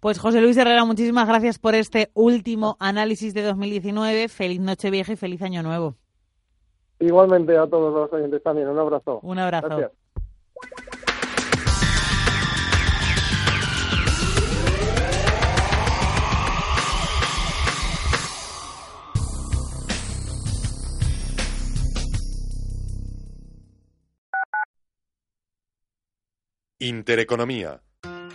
[0.00, 4.28] Pues José Luis Herrera, muchísimas gracias por este último análisis de 2019.
[4.28, 5.96] Feliz noche vieja y feliz año nuevo.
[6.98, 8.68] Igualmente a todos los oyentes también.
[8.68, 9.20] Un abrazo.
[9.22, 9.68] Un abrazo.
[9.68, 9.92] Gracias.
[26.82, 27.80] Intereconomía.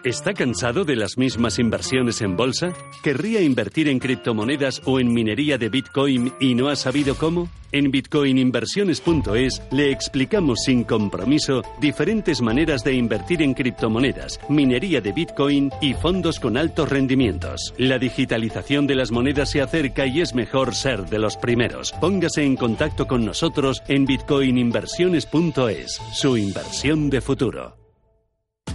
[0.05, 2.71] ¿Está cansado de las mismas inversiones en bolsa?
[3.03, 7.49] ¿Querría invertir en criptomonedas o en minería de Bitcoin y no ha sabido cómo?
[7.73, 15.69] En bitcoininversiones.es le explicamos sin compromiso diferentes maneras de invertir en criptomonedas, minería de Bitcoin
[15.81, 17.73] y fondos con altos rendimientos.
[17.77, 21.91] La digitalización de las monedas se acerca y es mejor ser de los primeros.
[21.99, 27.86] Póngase en contacto con nosotros en bitcoininversiones.es, su inversión de futuro.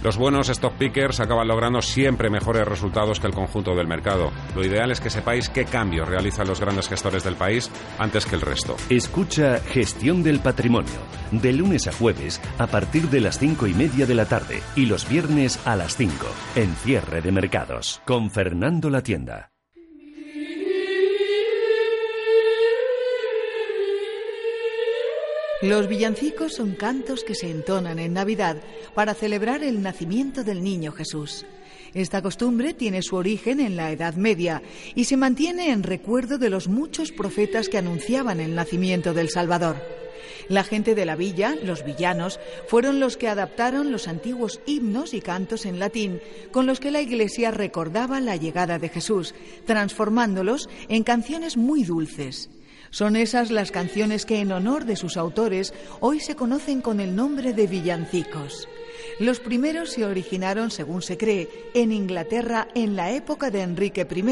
[0.03, 4.31] Los buenos stock pickers acaban logrando siempre mejores resultados que el conjunto del mercado.
[4.53, 8.35] Lo ideal es que sepáis qué cambios realizan los grandes gestores del país antes que
[8.35, 8.75] el resto.
[8.89, 10.99] Escucha Gestión del Patrimonio,
[11.31, 14.87] de lunes a jueves a partir de las cinco y media de la tarde y
[14.87, 16.13] los viernes a las 5,
[16.57, 19.52] en cierre de mercados, con Fernando La Tienda.
[25.63, 28.57] Los villancicos son cantos que se entonan en Navidad
[28.93, 31.45] para celebrar el nacimiento del niño Jesús.
[31.93, 34.61] Esta costumbre tiene su origen en la Edad Media
[34.93, 39.77] y se mantiene en recuerdo de los muchos profetas que anunciaban el nacimiento del Salvador.
[40.49, 45.21] La gente de la villa, los villanos, fueron los que adaptaron los antiguos himnos y
[45.21, 46.19] cantos en latín
[46.51, 49.33] con los que la Iglesia recordaba la llegada de Jesús,
[49.65, 52.49] transformándolos en canciones muy dulces.
[52.93, 57.15] Son esas las canciones que en honor de sus autores hoy se conocen con el
[57.15, 58.69] nombre de villancicos.
[59.19, 64.23] Los primeros se originaron, según se cree, en Inglaterra en la época de Enrique I.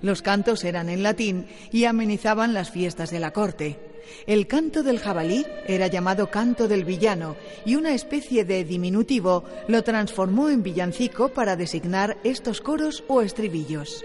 [0.00, 3.78] Los cantos eran en latín y amenizaban las fiestas de la corte.
[4.26, 7.36] El canto del jabalí era llamado canto del villano
[7.66, 14.02] y una especie de diminutivo lo transformó en villancico para designar estos coros o estribillos.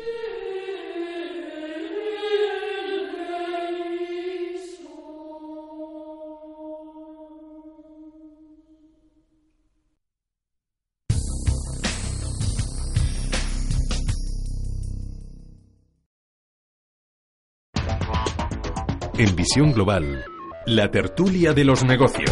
[19.17, 20.25] En Visión Global,
[20.65, 22.30] la tertulia de los negocios.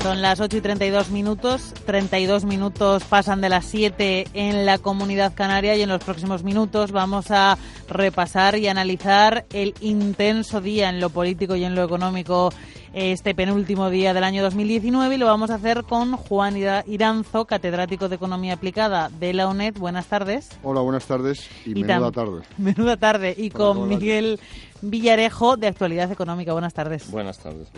[0.00, 1.74] Son las 8 y 32 minutos.
[1.84, 6.92] 32 minutos pasan de las 7 en la comunidad canaria y en los próximos minutos
[6.92, 12.50] vamos a repasar y analizar el intenso día en lo político y en lo económico
[12.92, 18.08] este penúltimo día del año 2019 y lo vamos a hacer con Juan Iranzo, catedrático
[18.08, 19.74] de Economía Aplicada de la UNED.
[19.78, 20.50] Buenas tardes.
[20.62, 22.42] Hola, buenas tardes y, menuda tarde.
[22.58, 23.34] Menuda tarde.
[23.36, 24.40] Y con Miguel
[24.82, 26.52] Villarejo de Actualidad Económica.
[26.52, 27.10] Buenas tardes.
[27.10, 27.68] Buenas tardes.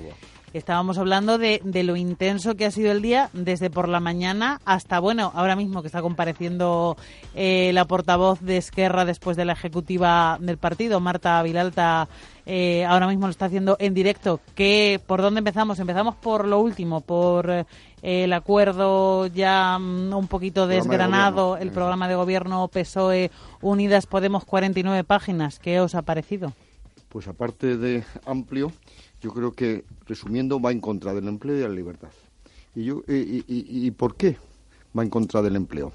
[0.52, 4.60] Estábamos hablando de, de, lo intenso que ha sido el día desde por la mañana
[4.64, 6.96] hasta, bueno, ahora mismo que está compareciendo
[7.36, 12.08] eh, la portavoz de Esquerra después de la ejecutiva del partido, Marta Vilalta,
[12.46, 14.40] eh, ahora mismo lo está haciendo en directo.
[14.56, 15.78] ¿Qué, ¿Por dónde empezamos?
[15.78, 17.64] Empezamos por lo último, por eh,
[18.02, 25.04] el acuerdo ya mm, un poquito desgranado, el programa de gobierno PSOE Unidas Podemos 49
[25.04, 25.60] páginas.
[25.60, 26.54] ¿Qué os ha parecido?
[27.10, 28.72] Pues aparte de amplio,
[29.20, 32.10] yo creo que, resumiendo, va en contra del empleo y de la libertad.
[32.74, 34.38] ¿Y, yo, y, y por qué
[34.96, 35.92] va en contra del empleo?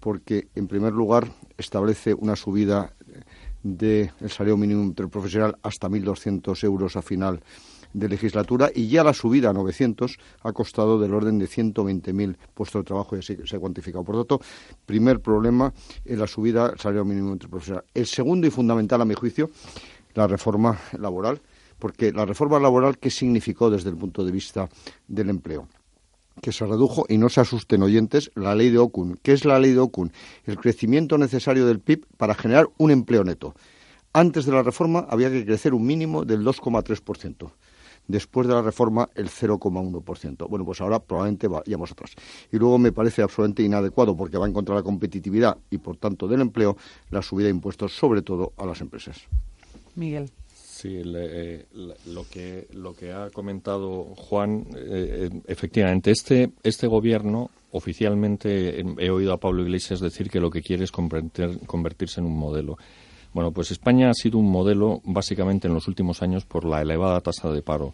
[0.00, 2.94] Porque, en primer lugar, establece una subida
[3.62, 7.42] del salario mínimo interprofesional hasta 1.200 euros a final
[7.92, 12.80] de legislatura y ya la subida a 900 ha costado del orden de 120.000 puestos
[12.80, 14.04] de trabajo y así se ha cuantificado.
[14.04, 14.40] Por tanto,
[14.84, 15.72] primer problema
[16.04, 17.84] en la subida del salario mínimo interprofesional.
[17.94, 19.50] El segundo y fundamental, a mi juicio,
[20.16, 21.40] la reforma laboral,
[21.78, 24.68] porque la reforma laboral, ¿qué significó desde el punto de vista
[25.06, 25.68] del empleo?
[26.42, 29.18] que se redujo, y no se asusten oyentes, la ley de Okun.
[29.22, 30.12] ¿Qué es la ley de Okun?
[30.44, 33.54] El crecimiento necesario del PIB para generar un empleo neto.
[34.12, 37.52] Antes de la reforma había que crecer un mínimo del 2,3%.
[38.08, 40.48] Después de la reforma, el 0,1%.
[40.48, 42.12] Bueno, pues ahora probablemente vayamos atrás.
[42.52, 45.96] Y luego me parece absolutamente inadecuado, porque va en contra de la competitividad y, por
[45.96, 46.76] tanto, del empleo,
[47.10, 49.26] la subida de impuestos, sobre todo a las empresas.
[49.96, 50.30] Miguel.
[50.54, 51.66] Sí, le,
[52.06, 59.32] lo, que, lo que ha comentado Juan, eh, efectivamente, este, este gobierno oficialmente he oído
[59.32, 62.78] a Pablo Iglesias decir que lo que quiere es convertirse en un modelo.
[63.32, 67.20] Bueno, pues España ha sido un modelo básicamente en los últimos años por la elevada
[67.20, 67.92] tasa de paro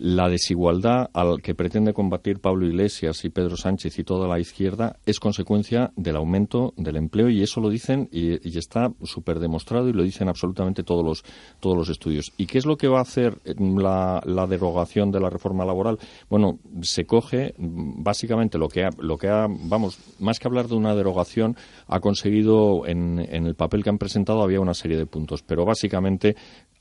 [0.00, 4.96] la desigualdad al que pretende combatir Pablo Iglesias y Pedro Sánchez y toda la izquierda
[5.06, 9.92] es consecuencia del aumento del empleo y eso lo dicen y, está súper demostrado y
[9.92, 11.24] lo dicen absolutamente todos los,
[11.60, 12.32] todos los estudios.
[12.36, 15.98] ¿Y qué es lo que va a hacer la, derogación de la reforma laboral?
[16.28, 20.74] Bueno, se coge básicamente lo que ha, lo que ha, vamos, más que hablar de
[20.74, 25.06] una derogación, ha conseguido en, en el papel que han presentado había una serie de
[25.06, 26.34] puntos, pero básicamente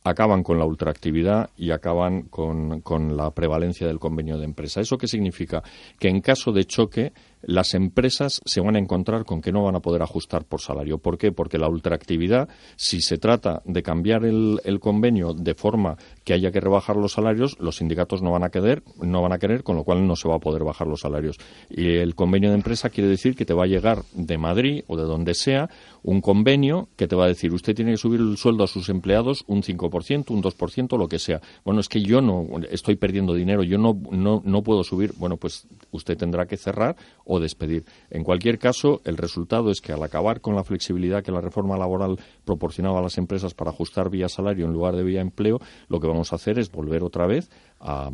[0.10, 2.82] acaban con la ultraactividad y acaban con,
[3.16, 4.82] la prevalencia del convenio de empresa.
[4.82, 5.64] ¿Eso qué significa?
[6.00, 7.14] Que en caso de choque
[7.48, 10.98] las empresas se van a encontrar con que no van a poder ajustar por salario.
[10.98, 11.32] ¿Por qué?
[11.32, 16.60] Porque la ultraactividad, si se trata de cambiar el, convenio de forma que haya que
[16.60, 19.86] rebajar los salarios, los sindicatos no van a querer, no van a querer, con lo
[19.86, 21.38] cual no se va a poder bajar los salarios.
[21.70, 24.98] Y el convenio de empresa quiere decir que te va a llegar de Madrid o
[24.98, 25.70] de donde sea
[26.04, 28.90] un convenio que te va a decir usted tiene que subir el sueldo a sus
[28.90, 31.42] empleados un 5%, un 2%, lo que sea.
[31.64, 35.14] Bueno, es que yo no estoy perdiendo dinero, yo no, no, no puedo subir.
[35.18, 37.86] Bueno, pues usted tendrá que cerrar o despedir.
[38.10, 41.78] En cualquier caso, el resultado es que al acabar con la flexibilidad que la reforma
[41.78, 46.00] laboral proporcionaba a las empresas para ajustar vía salario en lugar de vía empleo, lo
[46.00, 48.10] que vamos a hacer es volver otra vez a,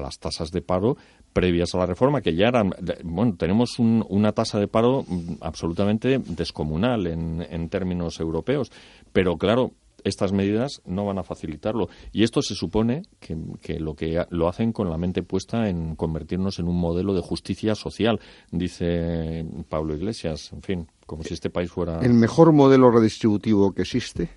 [0.00, 0.96] las tasas de paro
[1.32, 2.72] previas a la reforma, que ya eran,
[3.04, 8.72] bueno, tenemos una tasa de paro mm, absolutamente descomunal en términos europeos,
[9.12, 9.72] pero claro,
[10.06, 11.88] estas medidas no van a facilitarlo.
[12.12, 13.36] Y esto se supone que,
[13.80, 17.74] lo que lo hacen con la mente puesta en convertirnos en un modelo de justicia
[17.74, 20.52] social, dice Pablo Iglesias.
[20.52, 22.00] En fin, como si este país fuera.
[22.00, 24.30] El mejor modelo redistributivo que existe,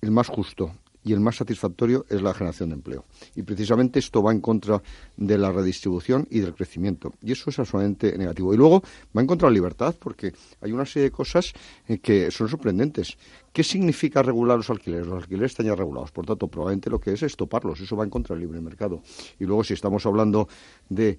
[0.00, 0.72] el más justo,
[1.04, 3.04] y el más satisfactorio es la generación de empleo.
[3.36, 4.82] Y precisamente esto va en contra
[5.16, 7.12] de la redistribución y del crecimiento.
[7.22, 8.54] Y eso es absolutamente negativo.
[8.54, 8.82] Y luego
[9.16, 10.32] va en contra de la libertad, porque
[10.62, 11.52] hay una serie de cosas
[11.86, 13.16] eh, que son sorprendentes.
[13.52, 15.06] ¿Qué significa regular los alquileres?
[15.06, 17.80] Los alquileres están ya regulados, por tanto, probablemente lo que es es toparlos.
[17.80, 19.02] Eso va en contra del libre mercado.
[19.38, 20.48] Y luego, si estamos hablando
[20.88, 21.18] de,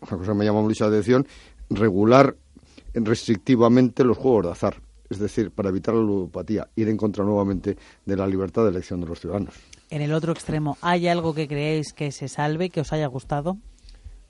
[0.00, 1.26] una cosa que me llama mucha atención,
[1.68, 2.34] regular
[2.94, 7.76] restrictivamente los juegos de azar es decir, para evitar la ludopatía, ir en contra nuevamente
[8.04, 9.54] de la libertad de elección de los ciudadanos.
[9.90, 13.56] En el otro extremo, ¿hay algo que creéis que se salve, que os haya gustado?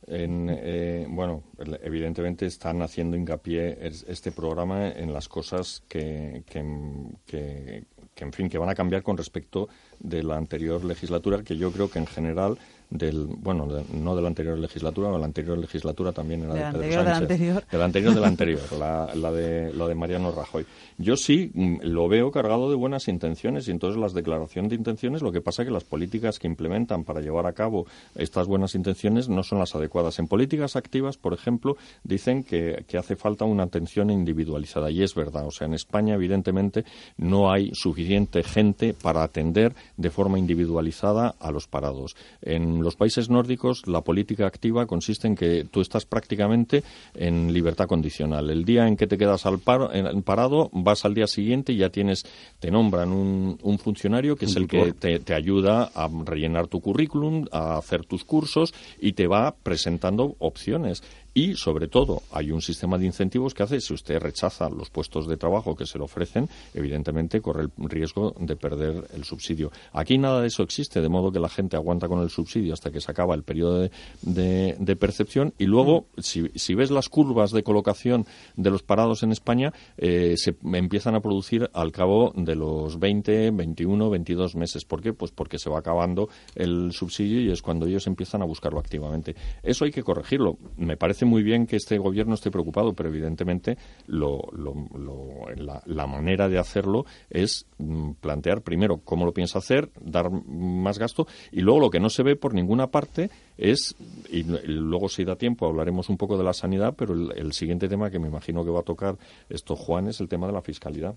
[0.09, 1.43] Eh, bueno,
[1.83, 8.69] evidentemente están haciendo hincapié este programa en las cosas que, que, en fin, que van
[8.69, 9.69] a cambiar con respecto
[9.99, 12.57] de la anterior legislatura, que yo creo que en general
[12.91, 16.99] del bueno no de la anterior legislatura la anterior legislatura también era de, la anterior,
[16.99, 17.65] de la anterior.
[17.71, 20.67] De la anterior de la anterior la, de la de Mariano Rajoy.
[20.99, 25.23] Yo sí mm, lo veo cargado de buenas intenciones y entonces las declaraciones de intenciones
[25.23, 28.75] lo que pasa es que las políticas que implementan para llevar a cabo estas buenas
[28.75, 30.19] intenciones no son las adecuadas.
[30.19, 35.15] En políticas activas por ejemplo dicen que, que hace falta una atención individualizada y es
[35.15, 35.47] verdad.
[35.47, 36.85] O sea en España evidentemente
[37.17, 42.17] no hay suficiente gente para atender de forma individualizada a los parados.
[42.43, 46.83] En en los países nórdicos la política activa consiste en que tú estás prácticamente
[47.15, 48.51] en libertad condicional.
[48.51, 52.25] El día en que te quedas al parado, vas al día siguiente y ya tienes,
[52.61, 57.47] te nombran un, funcionario que es el que te, te, ayuda a rellenar tu currículum,
[57.53, 61.03] a hacer tus cursos y te va presentando opciones.
[61.37, 65.29] Y, sobre todo, hay un sistema de incentivos que hace, si usted rechaza los puestos
[65.29, 69.71] de trabajo que se le ofrecen, evidentemente corre el riesgo de perder el subsidio.
[69.93, 72.91] Aquí nada de eso existe, de modo que la gente aguanta con el subsidio hasta
[72.91, 73.87] que se acaba el periodo
[74.23, 75.53] de, percepción.
[75.59, 76.21] Y luego, mm.
[76.55, 78.25] si, ves las curvas de colocación
[78.57, 83.51] de los parados en España, eh, se empiezan a producir al cabo de los 20,
[83.51, 84.87] 21, 22 meses.
[84.87, 85.13] ¿Por qué?
[85.13, 89.37] Pues porque se va acabando el subsidio y es cuando ellos empiezan a buscarlo activamente.
[89.63, 90.57] Eso hay que corregirlo.
[90.79, 97.05] Me parece muy bien que este gobierno esté preocupado, pero evidentemente la, manera de hacerlo
[97.29, 102.01] es mm, plantear primero cómo lo piensa hacer, dar más gasto y luego lo que
[102.01, 103.95] no se ve por ninguna parte es,
[104.31, 108.11] y luego si da tiempo hablaremos un poco de la sanidad, pero el, siguiente tema
[108.11, 109.17] que me imagino que va a tocar
[109.49, 111.17] esto Juan es el tema de la fiscalidad.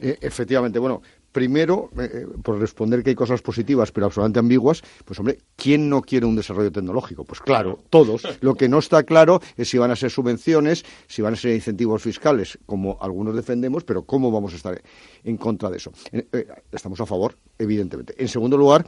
[0.00, 1.02] Eh, efectivamente, bueno,
[1.34, 5.90] primero, eh, eh, por responder que hay cosas positivas pero absolutamente ambiguas, pues hombre, ¿quién
[5.90, 7.24] no quiere un desarrollo tecnológico?
[7.24, 8.22] Pues claro, todos.
[8.40, 11.52] Lo que no está claro es si van a ser subvenciones, si van a ser
[11.52, 14.80] incentivos fiscales, como algunos defendemos, pero ¿cómo vamos a estar
[15.24, 15.92] en contra de eso?
[16.12, 18.14] Eh, estamos a favor, evidentemente.
[18.16, 18.86] En segundo lugar,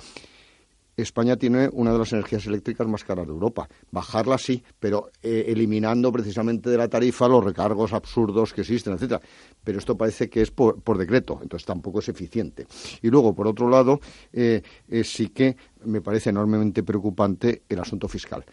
[0.96, 3.68] España tiene una de las energías eléctricas más caras de Europa.
[3.90, 9.20] Bajarla sí, pero eh, eliminando precisamente de la tarifa los recargos absurdos que existen, etcétera.
[9.62, 12.66] Pero esto parece que es por, decreto, entonces tampoco es eficiente.
[13.02, 14.00] Y luego, por otro lado,
[14.32, 18.44] eh, eh, sí que me parece enormemente preocupante el asunto fiscal.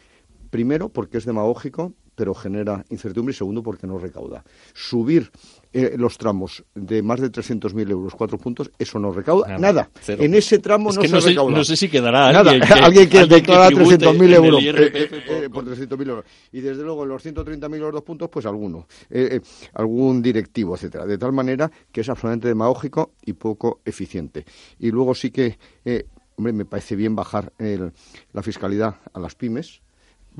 [0.50, 3.32] Primero, porque es demagógico, pero genera incertidumbre.
[3.32, 4.44] Y segundo, porque no recauda.
[4.74, 5.32] Subir
[5.74, 9.90] eh, los tramos de más de 300.000 euros, cuatro puntos, eso no recauda nada.
[10.08, 11.58] En ese tramo no, se recauda.
[11.58, 16.10] No sé si quedará alguien que, alguien que declara 300.000 euros eh, eh, por 300.000
[16.10, 16.26] euros.
[16.52, 18.88] Y desde luego en los 130.000 euros dos puntos, pues alguno.
[19.74, 21.06] algún directivo, etcétera.
[21.06, 24.46] De tal manera que es absolutamente demagógico y poco eficiente.
[24.80, 25.58] Y luego sí que,
[26.38, 29.83] hombre, me parece bien bajar la fiscalidad a las pymes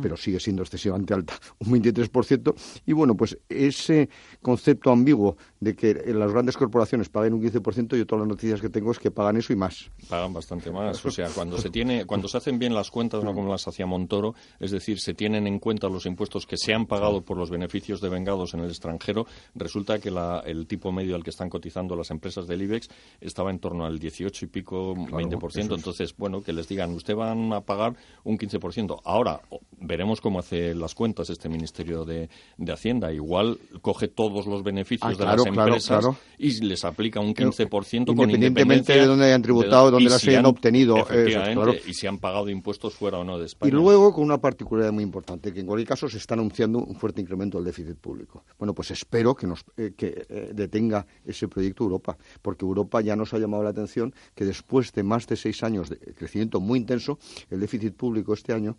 [0.02, 2.54] pero sigue siendo excesivamente alta, un 23%.
[2.86, 4.10] Y bueno, pues ese
[4.42, 8.70] concepto ambiguo de que las grandes corporaciones paguen un 15%, yo todas las noticias que
[8.70, 9.90] tengo es que pagan eso y más.
[10.10, 11.06] Pagan bastante más.
[11.06, 13.86] O sea, cuando se tiene, cuando se hacen bien las cuentas, no como las hacía
[13.86, 17.50] Montoro, es decir, se tienen en cuenta los impuestos que se han pagado por los
[17.50, 19.26] beneficios de vengados en el extranjero,
[19.56, 20.10] resulta que
[20.46, 22.90] el tipo medio al que están cotizando las empresas del IBEX
[23.22, 25.76] estaba en torno al 18 y pico, 20%.
[25.76, 29.02] Entonces, bueno, que les digan, usted van a pagar un 15%.
[29.04, 29.42] Ahora,
[29.84, 32.30] veremos cómo hace las cuentas este Ministerio de,
[32.74, 33.14] Hacienda.
[33.14, 36.18] Igual coge todos los beneficios Ah, de claro, las empresas claro.
[36.40, 37.68] y les aplica un 15%
[38.08, 41.74] con Independientemente independencia de dónde hayan tributado, de- dónde las si hayan han- obtenido, eso,
[41.88, 43.70] y si han pagado impuestos fuera o no de España.
[43.70, 46.96] Y luego con una particularidad muy importante, que en cualquier caso se está anunciando un
[46.96, 48.44] fuerte incremento del déficit público.
[48.58, 53.16] Bueno, pues espero que, nos, eh, que eh, detenga ese proyecto Europa, porque Europa ya
[53.16, 56.80] nos ha llamado la atención que después de más de seis años de crecimiento muy
[56.80, 57.20] intenso,
[57.52, 58.78] el déficit público este año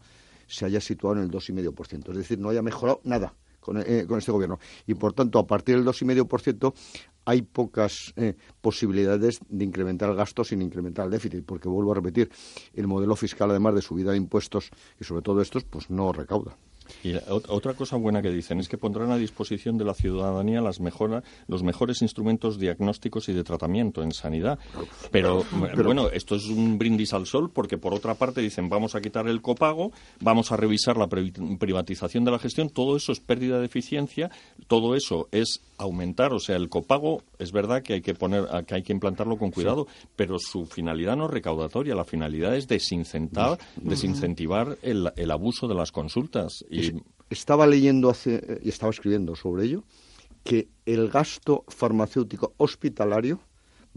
[0.55, 2.11] se haya situado en el 2,5%.
[2.11, 4.59] Es decir, no haya mejorado nada con, eh, con este gobierno.
[4.87, 6.75] Y por tanto, a partir del 2,5%
[7.25, 11.95] hay pocas eh, posibilidades de incrementar el gasto sin incrementar el déficit, porque vuelvo a
[11.97, 12.31] repetir,
[12.75, 16.57] el modelo fiscal, además de subida de impuestos y sobre todo estos, pues no recauda.
[17.03, 20.81] Y otra cosa buena que dicen es que pondrán a disposición de la ciudadanía las
[20.81, 24.59] mejora- los mejores instrumentos diagnósticos y de tratamiento en sanidad.
[25.11, 28.95] Pero, Pero- bueno, esto es un brindis al sol porque por otra parte dicen vamos
[28.95, 33.13] a quitar el copago, vamos a revisar la pri- privatización de la gestión, todo eso
[33.13, 34.31] es pérdida de eficiencia,
[34.67, 38.75] todo eso es aumentar, o sea, el copago es verdad que hay que poner que
[38.75, 43.59] hay que implantarlo con cuidado, pero su finalidad no es recaudatoria, la finalidad es desincentivar,
[43.77, 49.35] desincentivar el, el abuso de las consultas y Estaba leyendo hace, eh, y estaba escribiendo
[49.35, 49.83] sobre ello
[50.45, 53.41] que el gasto farmacéutico hospitalario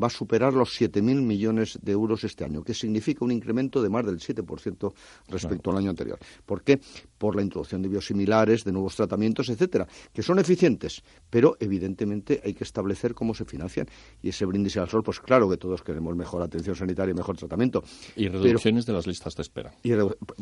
[0.02, 3.90] va a superar los 7.000 millones de euros este año, que significa un incremento de
[3.90, 4.94] más del 7%
[5.28, 6.20] respecto al año anterior.
[6.46, 6.80] ¿Por qué?
[7.18, 12.54] Por la introducción de biosimilares, de nuevos tratamientos, etcétera, que son eficientes, pero evidentemente hay
[12.54, 13.88] que establecer cómo se financian.
[14.22, 17.38] Y ese brindis al sol, pues claro que todos queremos mejor atención sanitaria y mejor
[17.38, 17.84] tratamiento.
[18.16, 19.74] y pero- reducciones de las listas de espera.
[19.84, 19.92] y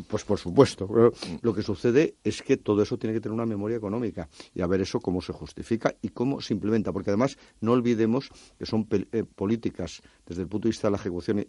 [0.08, 0.86] pues por supuesto.
[0.86, 4.60] Pero Lo que sucede es que todo eso tiene que tener una memoria económica y
[4.60, 6.92] a ver eso cómo se justifica y cómo se implementa.
[6.92, 10.96] Porque además no olvidemos que son eh, políticas desde el punto de vista de la
[10.96, 11.46] ejecución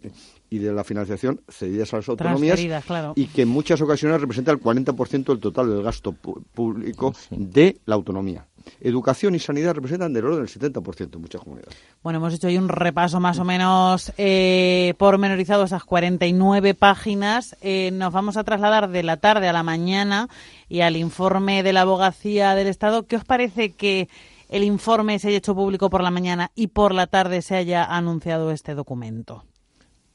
[0.48, 3.12] y, de la financiación cedidas a las autonomías claro.
[3.16, 7.96] y que en muchas ocasiones representa el 40% del total del gasto público de la
[7.96, 8.46] autonomía.
[8.80, 11.76] Educación y sanidad representan del orden del 70% en muchas comunidades.
[12.04, 17.56] Bueno, hemos hecho hoy un repaso más o menos eh, pormenorizado esas 49 páginas.
[17.62, 20.28] Eh, nos vamos a trasladar de la tarde a la mañana
[20.68, 23.06] y al informe de la abogacía del Estado.
[23.06, 24.08] ¿Qué os parece que
[24.48, 27.84] el informe se haya hecho público por la mañana y por la tarde se haya
[27.84, 29.44] anunciado este documento?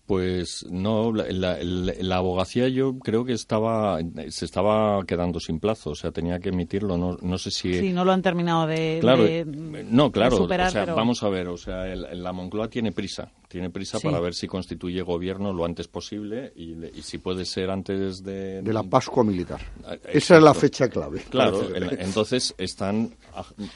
[0.06, 5.92] Pues no, la, la- la- abogacía yo creo que estaba se estaba quedando sin plazo,
[5.92, 6.98] o sea, tenía que emitirlo.
[6.98, 7.74] No, no sé si.
[7.74, 10.36] Sí, no lo han terminado de, Claro, de- eh, no, claro.
[10.36, 13.70] superar, o sea, pero- vamos a ver, o sea, el- la Moncloa tiene prisa, tiene
[13.70, 14.08] prisa Sí.
[14.08, 18.62] para ver si constituye gobierno lo antes posible y, si puede ser antes de.
[18.62, 19.62] De la Pascua Militar.
[19.86, 21.22] Ah, Esa es la fecha clave.
[21.30, 21.62] Claro,
[21.98, 23.14] entonces están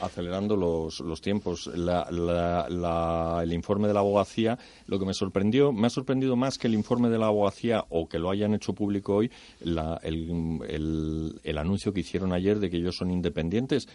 [0.01, 1.67] acelerando los, los tiempos.
[1.67, 4.57] La- la- la- el informe de la abogacía,
[4.87, 8.09] lo que me sorprendió, me ha sorprendido más que el informe de la abogacía o
[8.09, 12.95] que lo hayan hecho público hoy, el- el anuncio que hicieron ayer de que ellos
[12.97, 13.87] son independientes.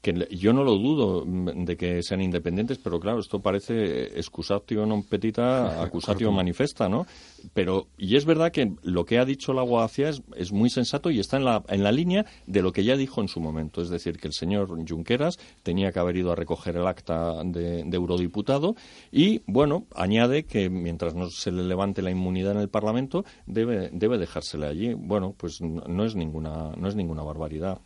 [0.00, 4.86] Que yo no lo dudo mm, de que sean independientes, pero claro, esto parece excusatio
[4.86, 7.06] non petita, accusatio manifesta, ¿no?
[7.52, 11.10] Pero, y es verdad que lo que ha dicho la abogacía es, es muy sensato
[11.10, 13.82] y está en la, en la línea de lo que ya dijo en su momento.
[13.82, 17.84] Es decir, que el señor Junqueras tenía que haber ido a recoger el acta de,
[17.84, 18.76] de eurodiputado
[19.12, 23.90] y, bueno, añade que mientras no se le levante la inmunidad en el Parlamento, debe,
[23.92, 24.94] debe dejársele allí.
[24.94, 27.80] Bueno, pues no, no es ninguna, no es ninguna barbaridad.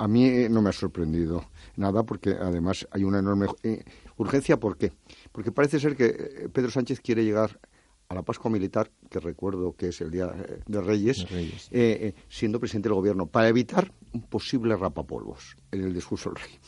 [0.00, 1.44] A mí eh, no me ha sorprendido
[1.76, 3.84] nada porque además hay una enorme eh,
[4.16, 4.58] urgencia.
[4.58, 4.92] ¿Por qué?
[5.30, 7.60] Porque parece ser que eh, Pedro Sánchez quiere llegar
[8.08, 10.26] a la Pascua Militar, que recuerdo que es el Día
[10.66, 11.68] de Reyes, De Reyes.
[11.70, 16.42] eh, eh, siendo presidente del Gobierno, para evitar un posible rapapolvos en el discurso del
[16.42, 16.58] rey.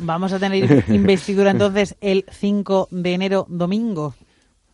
[0.00, 4.14] Vamos a tener investidura entonces el 5 de enero, domingo.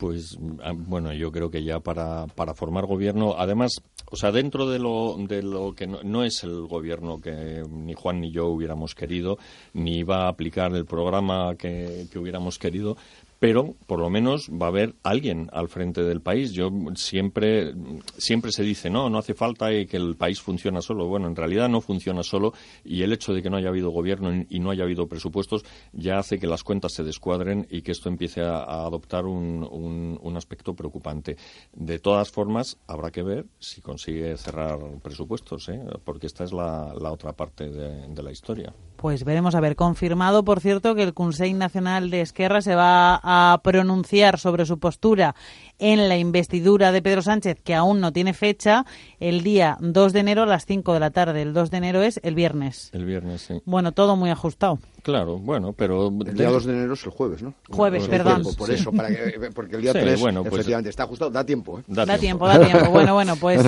[0.01, 4.66] Pues ah, bueno, yo creo que ya para, para formar gobierno, además, o sea, dentro
[4.66, 8.46] de lo, de lo que no, no es el gobierno que ni Juan ni yo
[8.46, 9.36] hubiéramos querido,
[9.74, 12.96] ni va a aplicar el programa que, que hubiéramos querido,
[13.41, 16.53] pero por lo menos va a haber alguien al frente del país.
[16.53, 17.74] Yo siempre,
[18.18, 21.09] siempre se dice, no, no hace falta que el país funcione solo.
[21.09, 22.53] Bueno, en realidad no funciona solo
[22.84, 26.18] y el hecho de que no haya habido gobierno y no haya habido presupuestos ya
[26.18, 30.74] hace que las cuentas se descuadren y que esto empiece a, adoptar un, un, aspecto
[30.74, 31.36] preocupante.
[31.72, 35.80] De todas formas, habrá que ver si consigue cerrar presupuestos, ¿eh?
[36.05, 38.72] porque esta es la, otra parte de, de la historia.
[38.97, 39.76] Pues veremos a ver.
[39.76, 43.30] Confirmado, por cierto, que el Consejo Nacional de Esquerra se va a
[43.62, 45.35] pronunciar sobre su postura
[45.78, 48.85] en la investidura de Pedro Sánchez, que aún no tiene fecha,
[49.18, 51.43] el día 2 de enero a las 5 de la tarde.
[51.43, 52.91] El 2 de enero es el viernes.
[52.93, 53.62] El viernes, sí.
[53.64, 54.78] Bueno, todo muy ajustado.
[55.03, 56.09] Claro, bueno, pero...
[56.09, 57.55] El día 2 de enero es el jueves, ¿no?
[57.70, 58.43] Jueves, perdón.
[58.57, 61.78] por eso, para que, porque el día 3, bueno, pues, efectivamente, está ajustado, da tiempo.
[61.78, 61.83] ¿eh?
[61.87, 62.91] Da, tiempo, da tiempo.
[63.01, 63.62] Bueno, bueno, pues,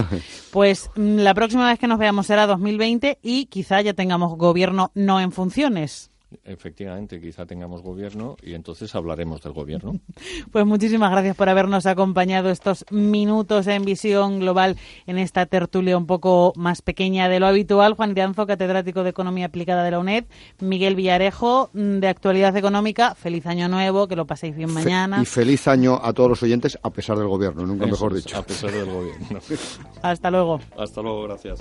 [0.50, 4.90] pues mm, la próxima vez que nos veamos será 2020 y quizá ya tengamos gobierno
[4.94, 6.11] no en funciones
[6.44, 10.00] efectivamente quizá tengamos gobierno y entonces hablaremos del gobierno.
[10.50, 14.76] Pues muchísimas gracias por habernos acompañado estos minutos en visión global
[15.06, 17.94] en esta tertulia un poco más pequeña de lo habitual.
[17.94, 20.24] Juan Dianzo, catedrático de Economía Aplicada de la UNED,
[20.60, 23.14] Miguel Villarejo, mm, de Actualidad Económica.
[23.14, 25.22] Feliz año nuevo, que lo paséis bien mañana.
[25.22, 28.36] y feliz año a todos los oyentes a pesar del gobierno, nunca mejor dicho.
[28.36, 29.40] A pesar del gobierno.
[30.02, 30.60] Hasta luego.
[30.76, 31.60] Hasta luego, gracias.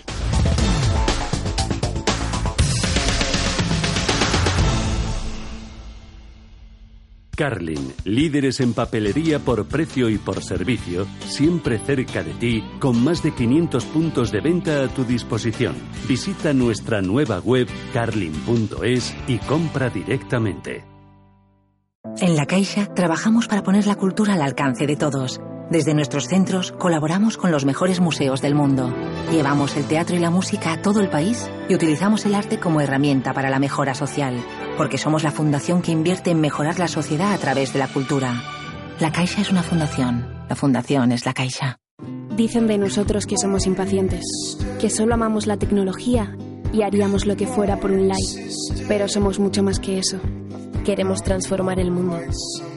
[7.36, 13.24] Carlin, líderes en papelería por precio y por servicio, siempre cerca de ti, con más
[13.24, 15.76] de 500 puntos de venta a tu disposición.
[16.08, 20.84] Visita nuestra nueva web carlin.es y compra directamente.
[22.20, 25.40] En La Caixa trabajamos para poner la cultura al alcance de todos.
[25.72, 28.94] Desde nuestros centros colaboramos con los mejores museos del mundo.
[29.32, 32.82] Llevamos el teatro y la música a todo el país y utilizamos el arte como
[32.82, 34.36] herramienta para la mejora social
[34.78, 38.44] porque somos la fundación que invierte en mejorar la sociedad a través de la cultura.
[39.00, 40.28] La Caixa es una fundación.
[40.50, 41.78] La fundación es la Caixa.
[42.36, 44.26] Dicen de nosotros que somos impacientes,
[44.82, 46.36] que solo amamos la tecnología
[46.74, 48.50] y haríamos lo que fuera por un like.
[48.90, 50.20] Pero somos mucho más que eso.
[50.84, 52.20] Queremos transformar el mundo.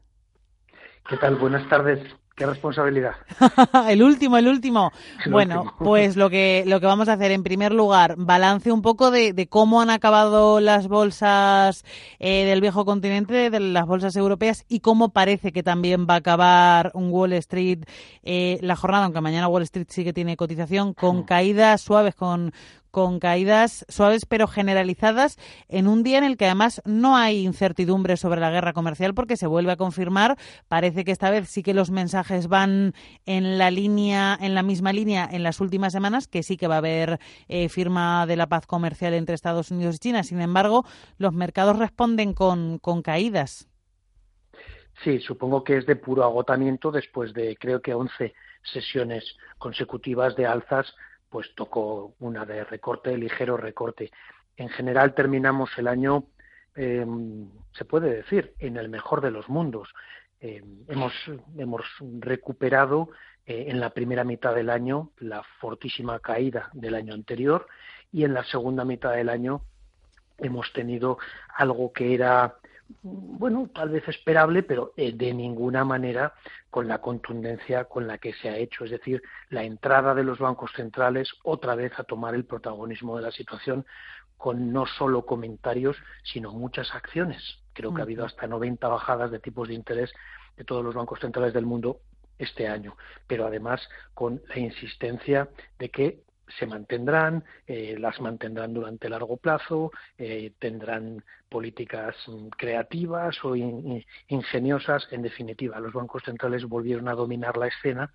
[1.08, 1.34] ¿Qué tal?
[1.34, 1.98] Buenas tardes.
[2.38, 3.14] Qué responsabilidad.
[3.88, 4.92] el último, el último.
[5.30, 9.10] bueno, pues lo que, lo que vamos a hacer en primer lugar, balance un poco
[9.10, 11.84] de, cómo han acabado las bolsas
[12.20, 16.18] eh, del viejo continente, de las bolsas europeas y cómo parece que también va a
[16.18, 17.80] acabar un Wall Street
[18.22, 22.52] eh, la jornada, aunque mañana Wall Street sí que tiene cotización, con caídas suaves, con,
[22.90, 25.36] con caídas suaves pero generalizadas
[25.68, 29.36] en un día en el que además no hay incertidumbre sobre la guerra comercial porque
[29.36, 30.36] se vuelve a confirmar.
[30.68, 32.94] Parece que esta vez sí que los mensajes van
[33.26, 36.76] en la línea, en la misma línea en las últimas semanas, que sí que va
[36.76, 37.18] a haber
[37.48, 40.22] eh, firma de la paz comercial entre Estados Unidos y China.
[40.22, 40.84] Sin embargo,
[41.18, 43.68] los mercados responden con, con caídas.
[45.04, 48.34] Sí, supongo que es de puro agotamiento después de creo que 11
[48.72, 50.92] sesiones consecutivas de alzas
[51.28, 54.10] pues tocó una de recorte, ligero recorte.
[54.56, 56.24] En general terminamos el año,
[56.74, 59.92] em, se puede decir, en el mejor de los mundos.
[60.40, 61.12] Em, hemos,
[61.56, 61.84] hemos
[62.20, 63.10] recuperado
[63.46, 67.66] eh, en la primera mitad del año la fortísima caída del año anterior
[68.12, 69.62] y en la segunda mitad del año
[70.38, 71.18] hemos tenido
[71.56, 72.56] algo que era
[73.02, 76.34] bueno, tal vez esperable, pero eh, de ninguna manera
[76.70, 80.38] con la contundencia con la que se ha hecho, es decir, la entrada de los
[80.38, 83.84] bancos centrales otra vez a tomar el protagonismo de la situación
[84.36, 87.42] con no solo comentarios, sino muchas acciones.
[87.74, 90.12] Creo que ha habido hasta 90 bajadas de tipos de interés
[90.56, 92.00] de todos los bancos centrales del mundo
[92.38, 96.22] este año, pero además con la insistencia de que
[96.58, 103.54] se mantendrán, eh, las mantendrán durante largo plazo, eh, tendrán políticas mm, creativas o
[104.28, 105.08] ingeniosas.
[105.10, 108.12] En definitiva, los bancos centrales volvieron a dominar la escena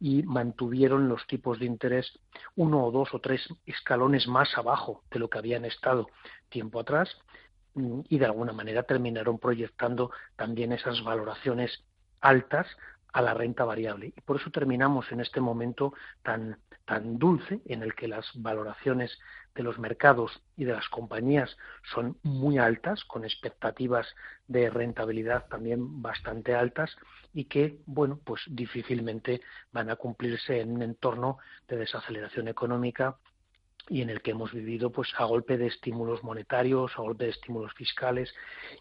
[0.00, 2.18] y mantuvieron los tipos de interés
[2.56, 6.08] uno o dos o tres escalones más abajo de lo que habían estado
[6.48, 7.08] tiempo atrás
[7.74, 11.84] mm, y de alguna manera terminaron proyectando también esas valoraciones
[12.20, 12.66] altas
[13.12, 14.12] a la renta variable.
[14.16, 15.92] Y por eso terminamos en este momento
[16.22, 19.18] tan, tan dulce en el que las valoraciones
[19.54, 21.56] de los mercados y de las compañías
[21.92, 24.06] son muy altas, con expectativas
[24.48, 26.96] de rentabilidad también bastante altas
[27.34, 29.42] y que, bueno, pues difícilmente
[29.72, 31.38] van a cumplirse en un entorno
[31.68, 33.16] de desaceleración económica
[33.88, 37.30] y en el que hemos vivido pues a golpe de estímulos monetarios, a golpe de
[37.30, 38.32] estímulos fiscales